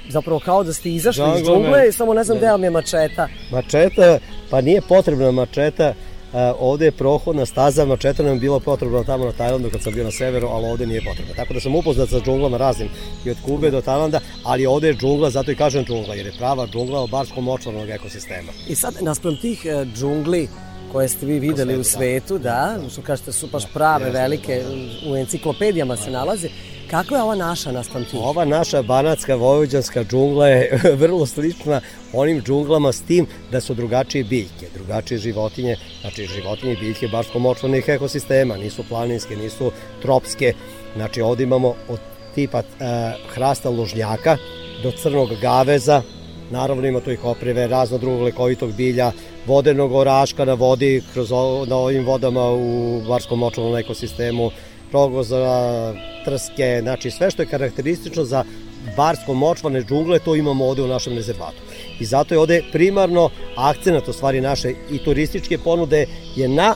[0.10, 3.28] zapravo kao da ste izašli Džangle iz džungle, samo ne znam gde vam je mačeta.
[3.52, 4.20] Mačeta,
[4.50, 5.94] pa nije potrebna mačeta,
[6.60, 10.04] ovde je prohodna staza, mačeta nam je bila potrebna tamo na Tajlandu kad sam bio
[10.04, 11.34] na severu, ali ovde nije potrebna.
[11.36, 12.90] Tako da sam upoznat sa džunglama raznim
[13.26, 16.38] i od Kube do Tajlanda, ali ovde je džungla, zato i kažem džungla, jer je
[16.38, 18.52] prava džungla barskom močvarnog ekosistema.
[18.68, 20.48] I sad, naspram tih uh, džungli,
[20.92, 24.64] koje ste vi videli u svetu, da, što kažete su baš prave, velike,
[25.12, 26.50] u enciklopedijama se nalaze.
[26.90, 28.20] Kako je ova naša naspram tih?
[28.24, 31.82] Ova naša banatska vojvođanska džungla je vrlo slična
[32.14, 37.26] onim džunglama s tim da su drugačije biljke, drugačije životinje, znači životinje i biljke baš
[37.34, 39.72] pomočvanih ekosistema, nisu planinske, nisu
[40.02, 40.54] tropske,
[40.96, 42.00] znači ovde imamo od
[42.36, 42.66] tipa uh,
[43.34, 44.38] hrasta lužnjaka
[44.84, 46.02] do crnog gaveza,
[46.52, 49.12] naravno ima tu i koprive, razno drugog lekovitog bilja,
[49.46, 51.32] vodenog oraška na vodi, kroz
[51.68, 54.52] na ovim vodama u barskom močvalnom ekosistemu,
[54.92, 55.94] rogoza,
[56.30, 58.44] trske, znači sve što je karakteristično za
[58.98, 61.62] barsko-močvane džungle, to imamo ovde u našem rezervatu.
[62.00, 66.06] I zato je ovde primarno akcenat u stvari naše i turističke ponude
[66.36, 66.76] je na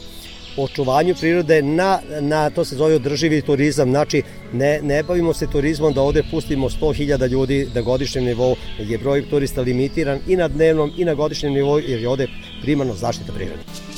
[0.57, 4.23] očuvanju prirode na, na to se zove održivi turizam, znači
[4.53, 9.29] ne, ne bavimo se turizmom da ovde pustimo 100.000 ljudi da godišnjem nivou je broj
[9.29, 12.27] turista limitiran i na dnevnom i na godišnjem nivou jer je ovde
[12.61, 13.92] primarno zaštita prirode.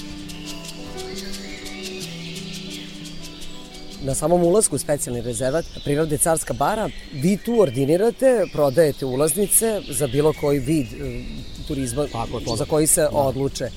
[4.05, 10.07] Na samom ulazku u specijalni rezervat prirode Carska bara, vi tu ordinirate, prodajete ulaznice za
[10.07, 11.23] bilo koji vid e,
[11.67, 13.09] turizma Tako, to, za koji se da.
[13.09, 13.69] odluče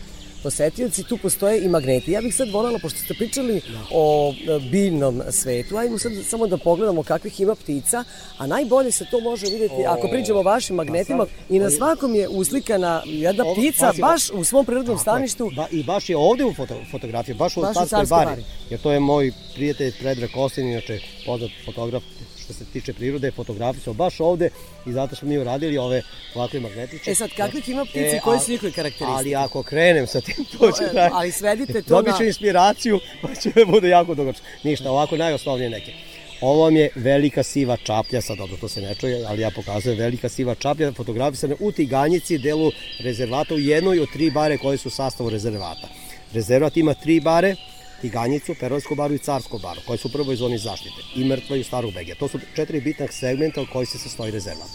[0.43, 2.13] posetioci, tu postoje i magneti.
[2.13, 3.79] Ja bih sad voljela, pošto ste pričali da.
[3.91, 8.05] o e, biljnom svetu, ajmo sad samo da pogledamo kakvih ima ptica,
[8.39, 11.71] a najbolje se to može videti o, ako priđemo o vašim magnetima sad, i na
[11.71, 15.51] svakom je uslikana jedna ovo, ptica baš, baš u svom prirodnom staništu.
[15.57, 18.93] Ba, I baš je ovde u foto, fotografiji, baš u Carskoj bari, bari, jer to
[18.93, 22.03] je moj prijatelj Predrag Kostin, inače poznat fotograf
[22.45, 24.51] što se tiče prirode, fotografije smo baš ovde
[24.87, 26.03] i zato smo mi uradili ove
[26.35, 27.11] ovakve magnetiče.
[27.11, 29.19] E sad, kakvih ima ptice, e, koji su njihove karakteristike?
[29.19, 31.11] Ali ako krenem sa tim, to će da...
[31.13, 32.27] Ali svedite to Dobit ću na...
[32.27, 34.45] inspiraciju, pa će da bude jako dugačko.
[34.63, 35.93] Ništa, ovako najosnovnije neke.
[36.41, 39.99] Ovo vam je velika siva čaplja, sad dobro to se ne čuje, ali ja pokazujem
[39.99, 44.89] velika siva čaplja, fotografisana u Tiganjici, delu rezervata u jednoj od tri bare koje su
[44.89, 45.89] u sastavu rezervata.
[46.35, 47.57] Rezervat ima tri bare,
[48.01, 51.65] Tiganjicu, Perovsku baru i Carsku baru, koje su u prvoj zoni zaštite, i Mrtva i
[51.65, 52.15] Starog Begija.
[52.15, 54.69] To su četiri bitna segmenta u koji se sastoji rezervat.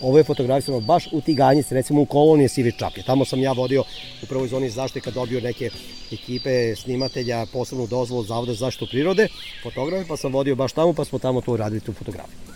[0.00, 3.02] Ovo je fotografisano baš u Tiganjici, recimo u kolonije Sivi Čapje.
[3.02, 3.84] Tamo sam ja vodio
[4.22, 5.70] u prvoj zoni zaštite kad dobio neke
[6.12, 9.28] ekipe snimatelja posebnu dozvolu Zavoda za zaštitu prirode,
[9.62, 12.49] fotografe, pa sam vodio baš tamo, pa smo tamo to uradili tu fotografiju.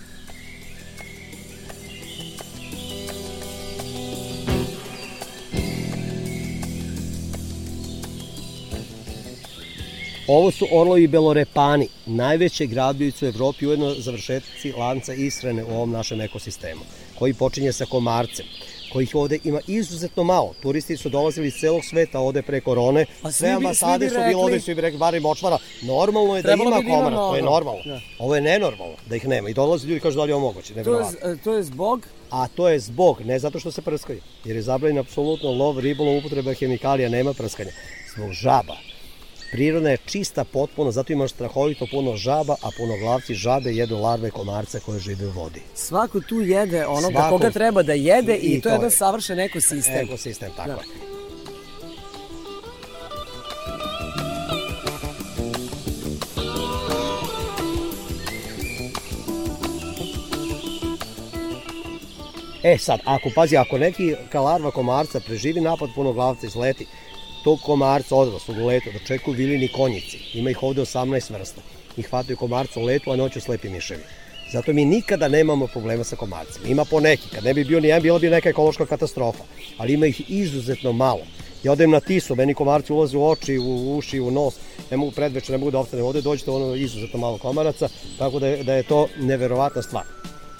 [10.27, 16.21] Ovo su orlovi belorepani, najveće gradbivice u Evropi, ujedno završetci lanca ishrane u ovom našem
[16.21, 16.81] ekosistemu,
[17.19, 18.47] koji počinje sa komarcem
[18.93, 20.55] kojih ovde ima izuzetno malo.
[20.63, 23.07] Turisti su dolazili iz celog sveta ovde pre korone.
[23.23, 25.59] Pa sve ambasade su bile ovde, svi bi rekli, barem močvara.
[25.83, 27.83] Normalno je da ima bi komara, to je normalno.
[27.85, 28.01] Da.
[28.19, 29.49] Ovo je nenormalno da ih nema.
[29.49, 30.75] I dolaze ljudi i kažu da li je ovo moguće.
[30.85, 32.07] To je, to je zbog?
[32.31, 36.17] A to je zbog, ne zato što se prskaju, jer je zabranjen apsolutno lov, ribolov,
[36.17, 37.71] upotreba hemikalija, nema prskanja.
[38.17, 38.94] Zbog žaba
[39.55, 44.81] Priroda je čista potpuno, zato imaš strahovito puno žaba, a punoglavci žabe jedu larve komarca
[44.81, 45.63] koje žive u vodi.
[45.75, 47.31] Svako tu jede onoga Svako...
[47.31, 50.05] koga treba da jede i, i to je jedan savršen ekosistem.
[50.05, 50.75] Ekosistem, tako da.
[50.75, 50.81] je.
[62.63, 66.87] E sad, ako pazi, ako neki kalarva komarca preživi napad punoglavca sleti,
[67.45, 70.19] tog komarca odraslog u letu dočekuju vilini konjici.
[70.35, 71.61] Ima ih ovde 18 vrsta.
[71.97, 74.03] i hvataju komarca u letu, a noću slepi miševi.
[74.53, 76.69] Zato mi nikada nemamo problema sa komarcima.
[76.69, 79.45] Ima po neki, kad ne bi bio ni jedan, bila bi neka ekološka katastrofa,
[79.79, 81.21] ali ima ih izuzetno malo.
[81.63, 84.55] Ja odem na tisu, meni komarci ulaze u oči, u uši, u nos,
[84.91, 87.89] ne mogu predveče, ne mogu da ostane ovde, dođete ono izuzetno malo komaraca,
[88.19, 90.05] tako da je, da je to neverovatna stvar.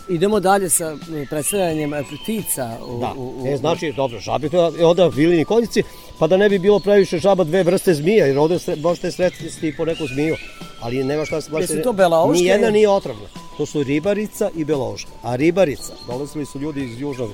[0.09, 0.97] Idemo dalje sa
[1.31, 1.93] predstavljanjem
[2.23, 2.79] ptica.
[2.87, 5.83] U, da, u, u, e, znači, dobro, žabi to je onda vilini konjici,
[6.19, 9.85] pa da ne bi bilo previše žaba dve vrste zmija, jer ovde možete sretiti po
[9.85, 10.37] neku zmiju,
[10.81, 11.73] ali nema šta se plaći.
[11.73, 12.43] Jesu to belouške?
[12.43, 13.27] Nijedna nije otrovna.
[13.57, 15.11] To su ribarica i belouška.
[15.23, 17.31] A ribarica, dolazili su ljudi iz južnog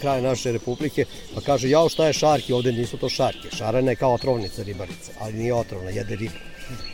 [0.00, 3.48] kraja naše republike, pa kažu, jao šta je šarki, ovde nisu to šarke.
[3.56, 6.34] Šarana je kao otrovnica ribarica, ali nije otrovna, jede ribu.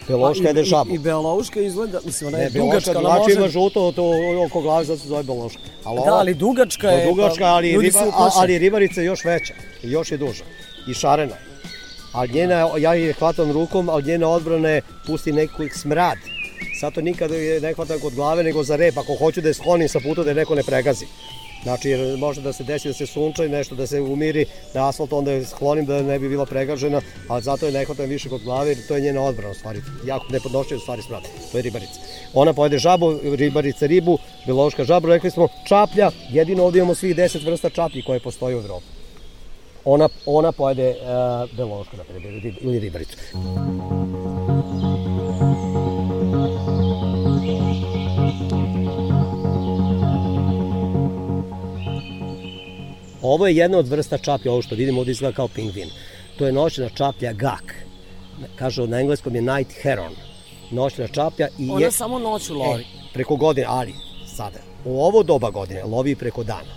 [0.08, 0.90] Beloška jede žabu.
[0.90, 2.92] I, i belouška izgleda, mislim, ona je ne, dugačka.
[2.92, 3.34] Beloška, znači može...
[3.34, 4.12] ima žuto to
[4.46, 5.60] oko glave, zato se zove beloška.
[5.84, 7.06] Ali da, ali dugačka je.
[7.06, 10.44] Dugačka, ali, riba, ali ribarica je još veća, i još je duža.
[10.88, 11.34] I šarena.
[12.12, 16.16] A njena, ja je hvatam rukom, ali njena odbrana je pusti neki smrad.
[16.80, 18.98] Sad to nikada ne hvatam kod glave, nego za rep.
[18.98, 21.06] Ako hoću da je sklonim sa puta da je neko ne pregazi.
[21.66, 24.44] Znači, jer može da se desi da se sunča i nešto da se umiri
[24.74, 28.28] na asfalt, onda je sklonim da ne bi bila pregažena, ali zato je ne više
[28.28, 31.22] kod glave, jer to je njena odbrana, u stvari, jako nepodnošljiva stvari smrad.
[31.52, 32.00] To je ribarica.
[32.34, 37.46] Ona pojede žabu, ribarica ribu, biološka žabu, rekli smo čaplja, jedino ovdje imamo svih 10
[37.46, 38.86] vrsta čaplji koje postoje u Evropi.
[39.84, 43.16] Ona, ona pojede uh, belošku, naprijed, ili ribaricu.
[53.26, 55.90] Ovo je jedna od vrsta čaplja, ovo što vidimo ovdje izgleda kao pingvin.
[56.38, 57.74] To je noćna čaplja gak.
[58.56, 60.14] Kažu na engleskom je night heron.
[60.70, 61.90] Noćna čaplja i Ona je...
[61.90, 62.82] samo noću lovi.
[62.82, 63.94] E, preko godine, ali
[64.36, 66.76] sada, u ovo doba godine lovi preko dana.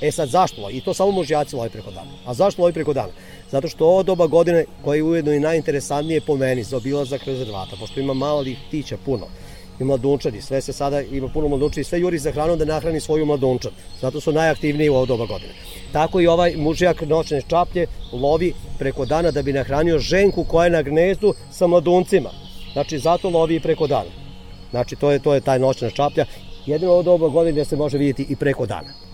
[0.00, 0.76] E sad zašto lovi?
[0.76, 2.10] I to samo mužjaci lovi preko dana.
[2.26, 3.12] A zašto lovi preko dana?
[3.50, 7.76] Zato što ovo doba godine koje je ujedno i najinteresantnije po meni za obilazak rezervata,
[7.80, 9.26] pošto ima malih ptića puno
[9.80, 13.26] i mladunčadi, sve se sada ima puno mladunčadi, sve juri za hranom da nahrani svoju
[13.26, 13.72] mladunčad.
[14.00, 15.52] Zato su najaktivniji u ovo doba godine.
[15.92, 20.70] Tako i ovaj mužijak noćne čaplje lovi preko dana da bi nahranio ženku koja je
[20.70, 22.30] na gnezdu sa mladuncima.
[22.72, 24.10] Znači zato lovi i preko dana.
[24.70, 26.24] Znači to je to je taj noćna čaplja.
[26.66, 29.07] Jedino ovo doba godine se može vidjeti i preko dana.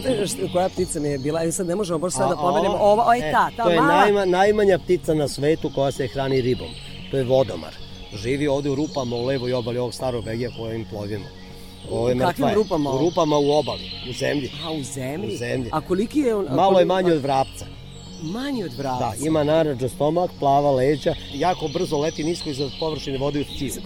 [0.00, 1.42] Znate što, koja ptica mi je bila?
[1.42, 2.74] E sad ne možemo baš sad da pomenemo.
[2.74, 3.98] Ova, ova je ta, ta to je mala.
[3.98, 6.68] najma, najmanja ptica na svetu koja se hrani ribom.
[7.10, 7.74] To je vodomar.
[8.14, 11.24] Živi ovde u rupama u levoj obali ovog starog begija kojim plovimo.
[11.90, 12.90] Ovo je u kakvim mrtva, rupama?
[12.90, 14.50] U rupama u obali, u zemlji.
[14.64, 15.34] A, u zemlji?
[15.34, 15.70] U zemlji.
[15.72, 16.46] A koliki je on?
[16.50, 17.66] Malo je manji od vrapca.
[18.22, 19.12] Manji od vrapca?
[19.18, 23.84] Da, ima naranđa stomak, plava leđa, jako brzo leti nisko iza površine vode u civuk.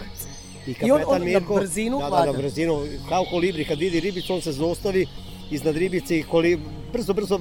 [0.67, 4.01] I, I on, on Mirko, na brzinu da, da, na brzinu, kao kolibri, kad vidi
[4.01, 5.07] ribicu, on se zaustavi,
[5.51, 6.59] iznad ribice i koli,
[6.93, 7.39] brzo, brzo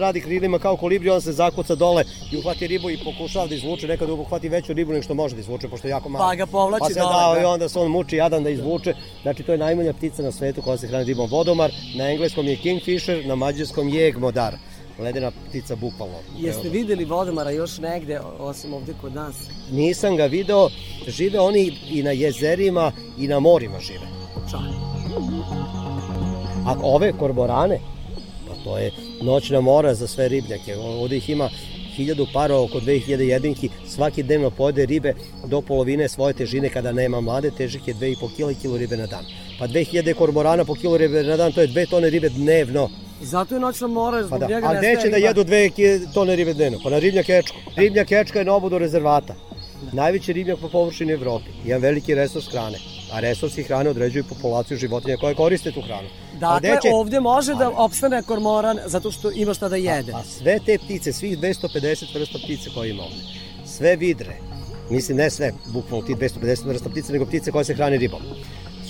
[0.00, 3.88] radi krilima kao kolibri, on se zakuca dole i uhvati ribu i pokušava da izvuče,
[3.88, 6.28] nekada uhvati veću ribu nego što može da izvuče, pošto je jako malo.
[6.28, 7.12] Pa ga povlači pa se dole.
[7.12, 8.94] Da, da, i onda se on muči jadan da izvuče.
[9.22, 12.56] Znači, to je najmanja ptica na svetu koja se hrani ribom vodomar, na engleskom je
[12.56, 14.54] kingfisher, na mađarskom je egmodar
[14.98, 16.14] ledena ptica bukvalno.
[16.38, 19.34] Jeste videli vodomara još negde, osim ovde kod nas?
[19.70, 20.68] Nisam ga video,
[21.06, 24.06] žive oni i na jezerima i na morima žive.
[24.50, 25.85] Čak.
[26.66, 27.78] A ove korborane,
[28.48, 28.90] pa to je
[29.22, 30.76] noćna mora za sve ribnjake.
[30.76, 31.48] Ovde ih ima
[31.96, 35.14] hiljadu para, oko 2000 jedinki, svaki dnevno pojede ribe
[35.44, 39.24] do polovine svoje težine kada nema mlade, težih je 2,5 kg kilo ribe na dan.
[39.58, 42.90] Pa 2000 kormorana po kilo ribe na dan, to je 2 tone ribe dnevno.
[43.22, 44.54] Zato je noćna mora, zbog pa da.
[44.54, 46.78] njega A gde će da jedu 2 tone ribe dnevno?
[46.84, 47.56] Pa na ribnja kečku.
[47.76, 49.34] Ribnja kečka je na obodu rezervata.
[49.92, 51.50] Najveći ribnjak po površini Evropi.
[51.64, 52.78] Jedan veliki resurs hrane.
[53.12, 56.08] A resursi hrane određuju populaciju životinja koje koriste tu hranu.
[56.40, 56.88] Dakle, će...
[56.92, 60.12] ovde može da opstane kormoran zato što ima šta da jede.
[60.12, 63.22] A, a sve te ptice, svih 250 vrsta ptice koje ima ovde,
[63.66, 64.36] sve vidre,
[64.90, 68.20] mislim ne sve, bukvalno ti 250 vrsta ptice, nego ptice koje se hrane ribom,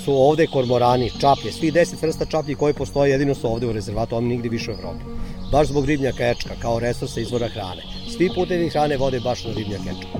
[0.05, 4.17] su ovde kormorani, čaplje, svih 10 vrsta čaplji koji postoje jedino su ovde u rezervatu,
[4.17, 5.05] oni nigde više u Evropi.
[5.53, 7.83] Baš zbog ribnja kečka, kao resursa izvora hrane.
[8.17, 10.19] Svi putevi hrane vode baš na ribnja kečka.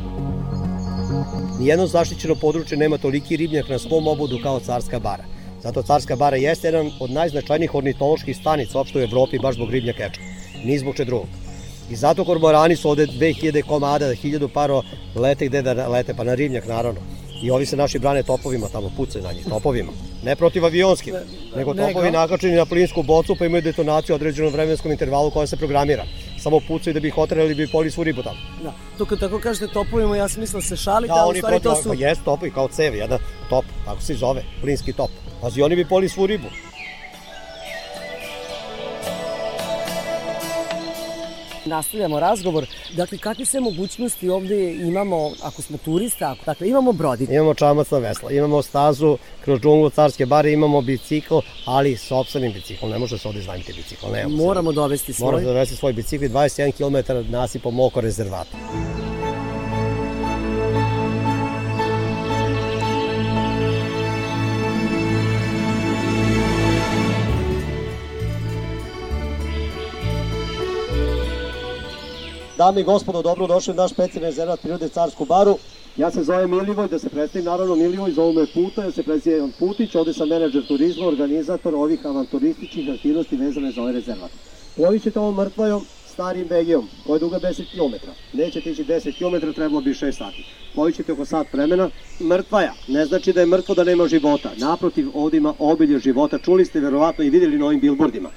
[1.61, 5.25] Nijedno zaštićeno područje nema toliki ribnjak na svom obodu kao Carska bara.
[5.63, 9.93] Zato Carska bara jeste jedan od najznačajnijih ornitoloških stanica uopšte u Evropi baš zbog ribnja
[9.93, 10.23] kečka.
[10.65, 11.27] Ni zbog če drugog.
[11.91, 14.83] I zato kormorani su ovde 2000 komada, 1000 paro
[15.15, 17.01] lete gde da lete, pa na ribnjak naravno.
[17.43, 19.93] I ovi se naši brane topovima tamo, pucaju na njih, topovima.
[20.25, 21.15] Ne protiv avionskim,
[21.57, 25.57] nego topovi nakačeni na plinsku bocu pa imaju detonaciju u određenom vremenskom intervalu koja se
[25.57, 26.05] programira.
[26.39, 28.37] Samo pucaju da bi ih otrali bi poli svu ribu tamo.
[28.63, 28.73] Da.
[28.99, 31.77] To kad tako kažete topovima, ja sam mislila se šalite, da, ali u stvari to
[31.83, 31.95] su...
[31.99, 33.19] Jes topovi, kao cevi, jedan
[33.51, 35.11] top, tako se zove, plinski top.
[35.41, 36.47] Pazi, oni bi poli svu ribu.
[41.67, 42.67] Nastavljamo razgovor.
[42.93, 46.31] Dakle, kakve sve mogućnosti ovde imamo ako smo turista?
[46.31, 47.33] Ako, dakle, imamo brodicu.
[47.33, 52.91] Imamo čamac na vesla, imamo stazu kroz džunglu Carske bare, imamo bicikl, ali sobstvenim biciklom.
[52.91, 54.07] Ne može se ovde iznajmiti bicikl.
[54.13, 55.27] Ne, Moramo dovesti svoj.
[55.27, 58.57] Moramo dovesti svoj bicikl i 21 km nasipom oko rezervata.
[72.57, 75.59] Dame i gospodo, dobro došli u naš specijalni rezervat prirode Carsku baru.
[75.97, 79.53] Ja se zovem Milivoj, da se predstavim, naravno Milivoj, zovu me Puta, ja se predstavim
[79.59, 84.31] Putić, ovde sam menadžer turizma, organizator ovih avanturističkih aktivnosti vezane za ovaj rezervat.
[84.77, 88.11] Plovit ćete ovom mrtvojom, starim Begijom, koja je duga 10 km.
[88.33, 90.43] Nećete ići 10 km, trebalo bi 6 sati.
[90.75, 91.91] Plovit ćete oko sat vremena.
[92.21, 94.51] Mrtvaja, ne znači da je mrtvo da nema života.
[94.57, 96.39] Naprotiv, ovde ima obilje života.
[96.39, 98.31] Čuli ste verovatno i videli na ovim bilbordima.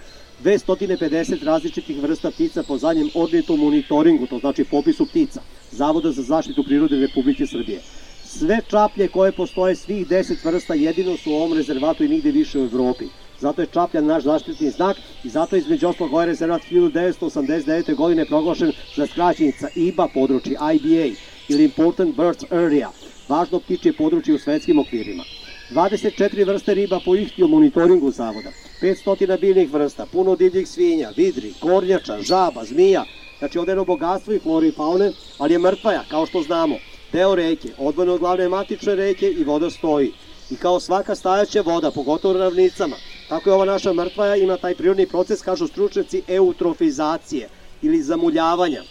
[0.43, 6.63] 250 različitih vrsta ptica po zadnjem ornitu monitoringu, to znači popisu ptica, Zavoda za zaštitu
[6.63, 7.81] prirode Republike Srbije.
[8.25, 12.59] Sve čaplje koje postoje, svih 10 vrsta, jedino su u ovom rezervatu i nigde više
[12.59, 13.05] u Evropi.
[13.39, 17.95] Zato je čaplja naš zaštitni znak i zato je između oslog ovaj rezervat 1989.
[17.95, 21.15] godine proglašen za skraćenica IBA područje, IBA,
[21.47, 22.91] ili Important Birds Area,
[23.27, 25.23] važno ptičje područje u svetskim okvirima.
[25.71, 28.51] 24 vrste riba po ihtiju monitoringu zavoda,
[28.81, 33.05] 500 biljnih vrsta, puno divljih svinja, vidri, kornjača, žaba, zmija,
[33.39, 36.79] znači ovde je bogatstvo i flore i faune, ali je mrtvaja, kao što znamo,
[37.13, 40.11] deo reke, odvojeno od glavne matične reke i voda stoji.
[40.51, 42.95] I kao svaka stajaća voda, pogotovo u ravnicama,
[43.27, 47.49] tako je ova naša mrtvaja ima taj prirodni proces, kažu stručnjaci, eutrofizacije
[47.81, 48.83] ili zamuljavanja,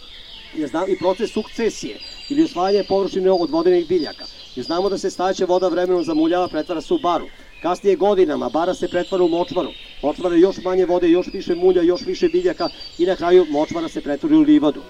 [0.87, 1.97] i proces sukcesije
[2.29, 4.25] ili usvajanje površine od vodenih biljaka.
[4.59, 7.27] Jer znamo da se stajaća voda vremenom zamuljava, pretvara se u baru.
[7.61, 9.71] Kasnije godinama bara se pretvara u močvaru.
[10.01, 14.01] Močvara još manje vode, još više mulja, još više biljaka i na kraju močvara se
[14.01, 14.81] pretvori u livadu.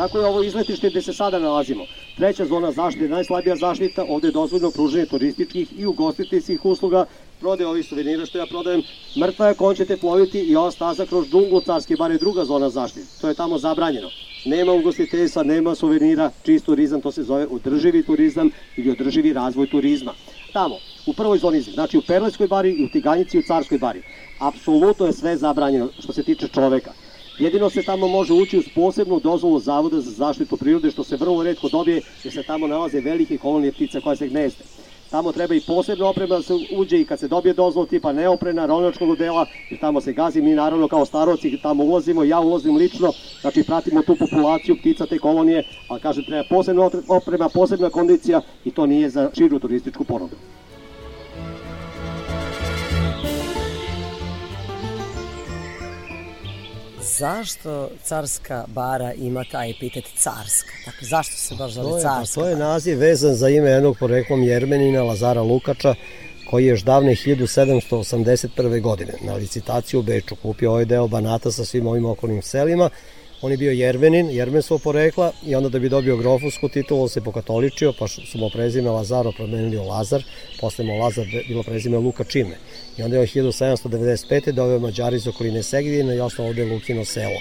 [0.00, 1.86] Tako je ovo izletište gde se sada nalazimo.
[2.14, 7.04] Treća zona zaštite, najslabija zaštita, ovde je dozvoljeno pruženje turističkih i ugostiteljskih usluga
[7.40, 8.82] prodaje ovih suvenira što ja prodajem,
[9.16, 12.70] mrtva je kon ćete ploviti i ova staza kroz džunglu carske, bar je druga zona
[12.70, 13.06] zaštite.
[13.20, 14.10] To je tamo zabranjeno.
[14.44, 20.14] Nema ugostiteljstva, nema suvenira, čist turizam, to se zove održivi turizam ili održivi razvoj turizma.
[20.52, 24.02] Tamo, u prvoj zoni, znači u Perleskoj bari i u Tiganjici i u Carskoj bari,
[24.38, 26.92] apsolutno je sve zabranjeno što se tiče čoveka.
[27.40, 31.42] Jedino se tamo može ući uz posebnu dozvolu Zavoda za zaštitu prirode, što se vrlo
[31.42, 34.64] redko dobije, jer se tamo nalaze velike kolonije ptica koje se gnezde.
[35.10, 38.66] Tamo treba i posebna oprema da se uđe i kad se dobije dozvol tipa neoprena,
[38.66, 43.12] ronačkog dela, jer tamo se gazi, mi naravno kao staroci tamo ulazimo, ja ulazim lično,
[43.40, 48.70] znači pratimo tu populaciju ptica te kolonije, ali kažem treba posebna oprema, posebna kondicija i
[48.70, 50.36] to nije za širu turističku ponudu.
[57.20, 60.72] Zašto carska bara ima taj epitet carska?
[60.86, 65.02] Dakle, zašto se baš zove carska To je naziv vezan za ime jednog poreklom Jermenina
[65.02, 65.94] Lazara Lukača,
[66.50, 68.80] koji je još davne 1781.
[68.80, 72.90] godine na licitaciju u Beču kupio ovaj deo Banata sa svim ovim okolnim selima
[73.42, 77.92] On je bio jervenin, jermenstvo porekla i onda da bi dobio grofusku titulu se pokatoličio,
[77.98, 80.22] pa su mu prezime Lazaro promenili u Lazar,
[80.60, 82.56] posle mu Lazar bilo prezime Luka Čime.
[82.98, 84.52] I onda je 1795.
[84.52, 87.40] doveo Mađari iz okoline Segedina i ostao ovde Lukino selo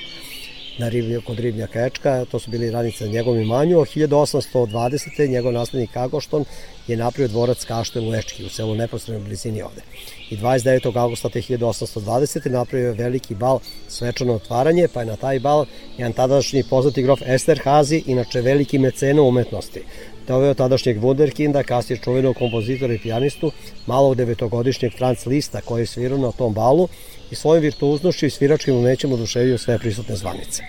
[0.80, 5.30] na riblje, kod ribnja Kečka, to su bili radnice na njegovom imanju, a 1820.
[5.30, 6.46] njegov naslednik Agošton
[6.88, 9.82] je napravio dvorac Kaštel u Ečki, u selu neposrednoj blizini ovde.
[10.30, 10.98] I 29.
[10.98, 12.50] augusta 1820.
[12.50, 15.66] napravio veliki bal svečano otvaranje, pa je na taj bal
[15.98, 17.20] jedan tadašnji poznati grof
[17.64, 19.84] Hazi, inače veliki mecena umetnosti,
[20.30, 23.52] doveo tadašnjeg Wunderkinda, kasnije čuvenog kompozitora i pijanistu,
[23.88, 26.88] malog devetogodišnjeg Franz Lista koji je svirao na tom balu
[27.32, 30.64] i svojim virtuoznošću i sviračkim umećem oduševio sve prisutne zvanice.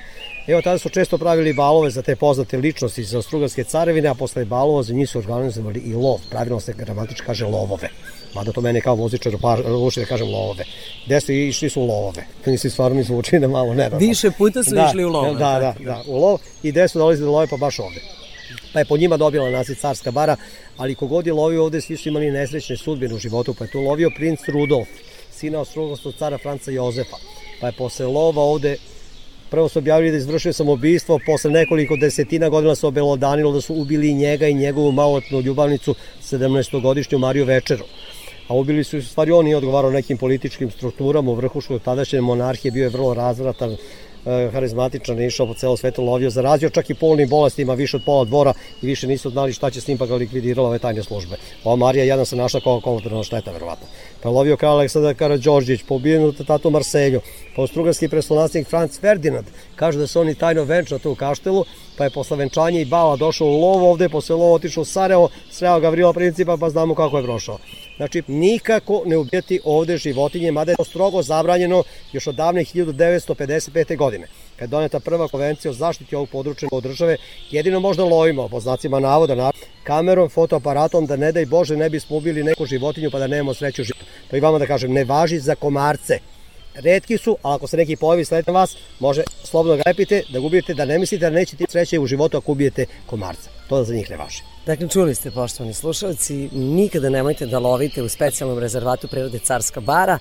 [0.46, 4.44] Evo, tada su često pravili balove za te poznate ličnosti za strugarske carevine, a posle
[4.44, 6.18] balova za njih su organizovali i lov.
[6.30, 7.88] Pravilno se gramatički kaže lovove.
[8.34, 9.32] Mada to mene kao muzičar
[9.86, 10.64] uši da kažem lovove.
[11.06, 12.26] Gde su išli su u lovove.
[12.46, 13.90] Nisi stvarno mi zvuči da malo ne.
[13.98, 15.34] Više puta su da, išli u love.
[15.34, 18.00] Da, da, da, u lov i gde su dolazili da love pa baš ovde
[18.72, 20.36] pa je po njima dobila naziv carska bara,
[20.76, 23.80] ali kogod je lovio ovde, svi su imali nesrećne sudbine u životu, pa je tu
[23.80, 24.88] lovio princ Rudolf,
[25.30, 27.16] sina od cara Franca Jozefa,
[27.60, 28.76] pa je posle lova ovde
[29.50, 34.14] Prvo su objavili da izvršio samoubistvo, posle nekoliko desetina godina se obelodanilo da su ubili
[34.14, 37.84] njega i njegovu malotnu ljubavnicu, 17-godišnju Mariju Večeru.
[38.48, 42.84] A ubili su, stvari on nije odgovarao nekim političkim strukturama u vrhuškoj tadašnje monarhije, bio
[42.84, 43.76] je vrlo razvratan,
[44.26, 48.24] e, harizmatičan, išao po celo svetu, lovio, zarazio čak i polnim bolestima, više od pola
[48.24, 48.52] dvora
[48.82, 51.36] i više nisu znali šta će s njim pa ga likvidirala ove tajne službe.
[51.64, 53.86] Ova Marija jedna se našla kao kolateralna šteta, verovatno.
[54.22, 57.20] Pa lovio kralj Aleksandar Karadžorđić, po ubijenu tatu Marselju,
[57.56, 59.46] pa austrugarski preslonasnik Franz Ferdinand,
[59.76, 61.64] kaže da su oni tajno venčno tu u kaštelu,
[61.96, 65.28] pa je posle venčanja i bala došao u lovo ovde, posle lovo otišao u Sarajevo,
[65.50, 67.58] sreo Gavrila Principa, pa znamo kako je prošao.
[68.00, 71.82] Znači, nikako ne ubijati ovde životinje, mada je to strogo zabranjeno
[72.12, 73.96] još od davne 1955.
[73.96, 74.26] godine.
[74.56, 77.16] Kad je doneta prva konvencija o zaštiti ovog područja od države,
[77.50, 79.52] jedino možda lovimo, po znacima navoda, na
[79.84, 83.84] kamerom, fotoaparatom, da ne daj Bože ne bismo ubili neku životinju pa da nemamo sreću
[83.84, 84.04] života.
[84.30, 86.18] To i vama da kažem, ne važi za komarce
[86.74, 90.40] redki su, a ako se neki pojavi sled na vas, može slobodno ga lepite, da
[90.40, 93.59] gubijete, da ne mislite da nećete sreće u životu ako ubijete komarca.
[93.70, 94.42] To da za njih ne važi.
[94.66, 100.18] Dakle, čuli ste, poštovani slušalci, nikada nemojte da lovite u specijalnom rezervatu prirode Carska bara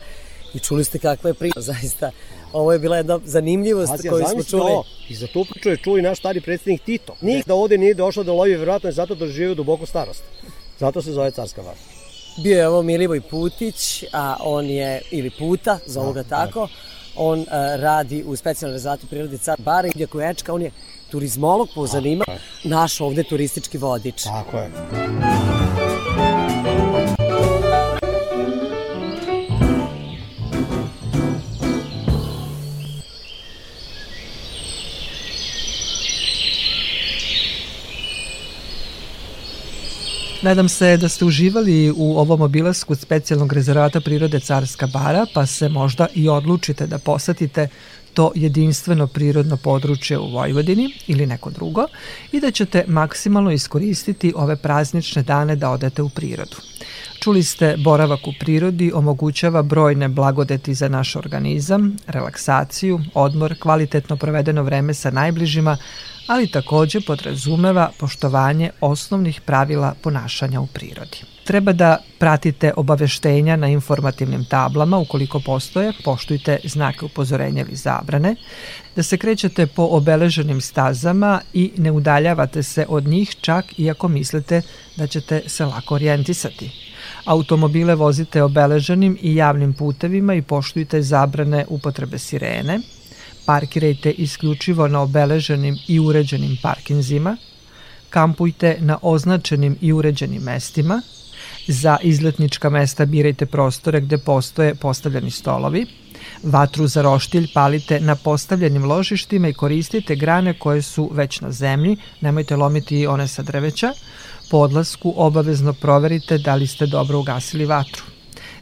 [0.54, 2.12] i čuli ste kakva je priča, zaista.
[2.54, 4.72] Ovo je bila jedna zanimljivost Azija, koju smo čuli.
[5.10, 7.16] I za tu priču je čuo i naš stari predsednik Tito.
[7.22, 10.24] Nik da ovde nije došao da lovi, verovatno je zato da žive duboku starost.
[10.80, 11.78] Zato se zove Carska bara.
[12.44, 16.68] Bio je ovo Milivoj Putić, a on je, ili Puta, zovu ga tako,
[17.20, 20.72] on uh, radi u specijalnom rezervatu prirode Car Bara i Kuječka, on je
[21.12, 22.26] turizmolog po zanima,
[22.64, 24.24] naš ovde turistički vodič.
[24.24, 25.29] Tako je.
[40.42, 45.70] Nadam se da ste uživali u ovom obilasku specijalnog rezervata prirode Carska bara, pa se
[45.70, 47.68] možda i odlučite da posetite
[48.14, 51.86] to jedinstveno prirodno područje u Vojvodini ili neko drugo
[52.32, 56.56] i da ćete maksimalno iskoristiti ove praznične dane da odete u prirodu.
[57.20, 64.64] Čuli ste, boravak u prirodi omogućava brojne blagodeti za naš organizam, relaksaciju, odmor, kvalitetno provedeno
[64.64, 65.78] vreme sa najbližima,
[66.28, 71.39] ali takođe podrazumeva poštovanje osnovnih pravila ponašanja u prirodi.
[71.50, 78.36] Treba da pratite obaveštenja na informativnim tablama, ukoliko postoje, poštujte znake upozorenja ili zabrane,
[78.96, 84.62] da se krećete po obeleženim stazama i ne udaljavate se od njih čak iako mislite
[84.96, 86.72] da ćete se lako orijentisati.
[87.26, 92.80] Automobile vozite obeleženim i javnim putevima i poštujte zabrane upotrebe sirene,
[93.46, 97.38] parkirajte isključivo na obeleženim i uređenim parkinzima,
[98.10, 101.02] kampujte na označenim i uređenim mestima,
[101.72, 105.86] za izletnička mesta birajte prostore gde postoje postavljeni stolovi,
[106.44, 111.98] vatru za roštilj palite na postavljenim ložištima i koristite grane koje su već na zemlji,
[112.22, 113.94] nemojte lomiti one sa drveća,
[114.52, 118.04] po odlasku obavezno proverite da li ste dobro ugasili vatru.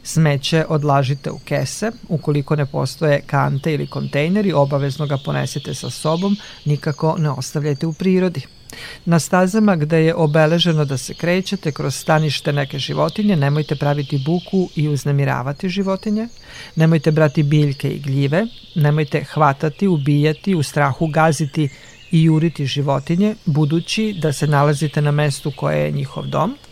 [0.02, 6.36] Smeće odlažite u kese, ukoliko ne postoje kante ili kontejneri, obavezno ga ponesite sa sobom,
[6.64, 8.57] nikako ne ostavljajte u prirodi.
[9.04, 14.68] Na stazama gde je obeleženo da se krećete kroz stanište neke životinje, nemojte praviti buku
[14.76, 16.28] i uznemiravati životinje,
[16.76, 21.68] nemojte brati biljke i gljive, nemojte hvatati, ubijati, u strahu gaziti
[22.10, 26.56] i juriti životinje, budući da se nalazite na mestu koje je njihov dom–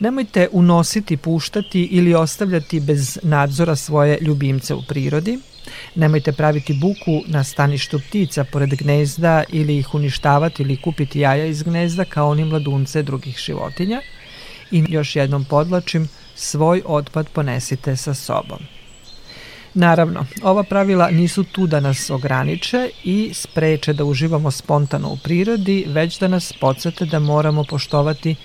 [0.00, 5.38] Nemojte unositi, puštati ili ostavljati bez nadzora svoje ljubimce u prirodi.
[5.94, 11.62] Nemojte praviti buku na staništu ptica pored gnezda ili ih uništavati ili kupiti jaja iz
[11.62, 14.00] gnezda kao oni mladunce drugih životinja.
[14.70, 18.58] I još jednom podlačim, svoj otpad ponesite sa sobom.
[19.74, 25.84] Naravno, ova pravila nisu tu da nas ograniče i spreče da uživamo spontano u prirodi,
[25.88, 28.36] već da nas podsete da moramo poštovati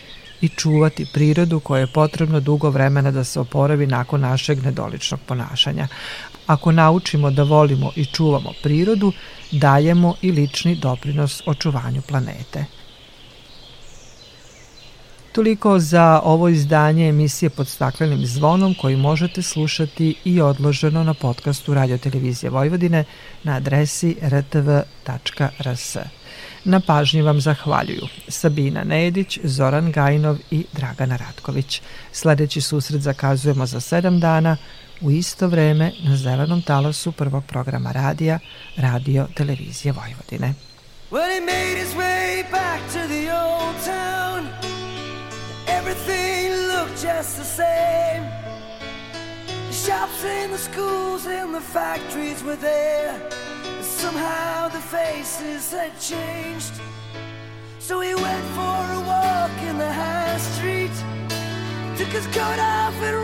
[0.41, 5.87] i čuvati prirodu koja je potrebno dugo vremena da se oporavi nakon našeg nedoličnog ponašanja.
[6.51, 9.11] Ako naučimo da volimo i čuvamo prirodu,
[9.51, 12.65] dajemo i lični doprinos očuvanju planete.
[15.31, 21.73] Toliko za ovo izdanje emisije pod staklenim zvonom koji možete slušati i odloženo na podcastu
[21.73, 23.03] Radio Televizije Vojvodine
[23.43, 25.97] na adresi rtv.rs.
[26.65, 31.81] Na pažnji vam zahvaljuju Sabina Nedić, Zoran Gajnov i Dragana Ratković.
[32.11, 34.57] Sledeći susret zakazujemo za sedam dana
[35.01, 38.39] u isto vreme na zelenom talasu prvog programa radija
[38.77, 40.53] Radio Televizije Vojvodine.
[41.11, 44.47] When he made his way back to the old town
[45.79, 48.23] Everything looked just the same
[49.67, 53.41] The shops and the schools and the factories were there
[54.01, 56.73] Somehow the faces had changed.
[57.79, 60.95] So he went for a walk in the high street.
[61.97, 63.23] Took his coat off and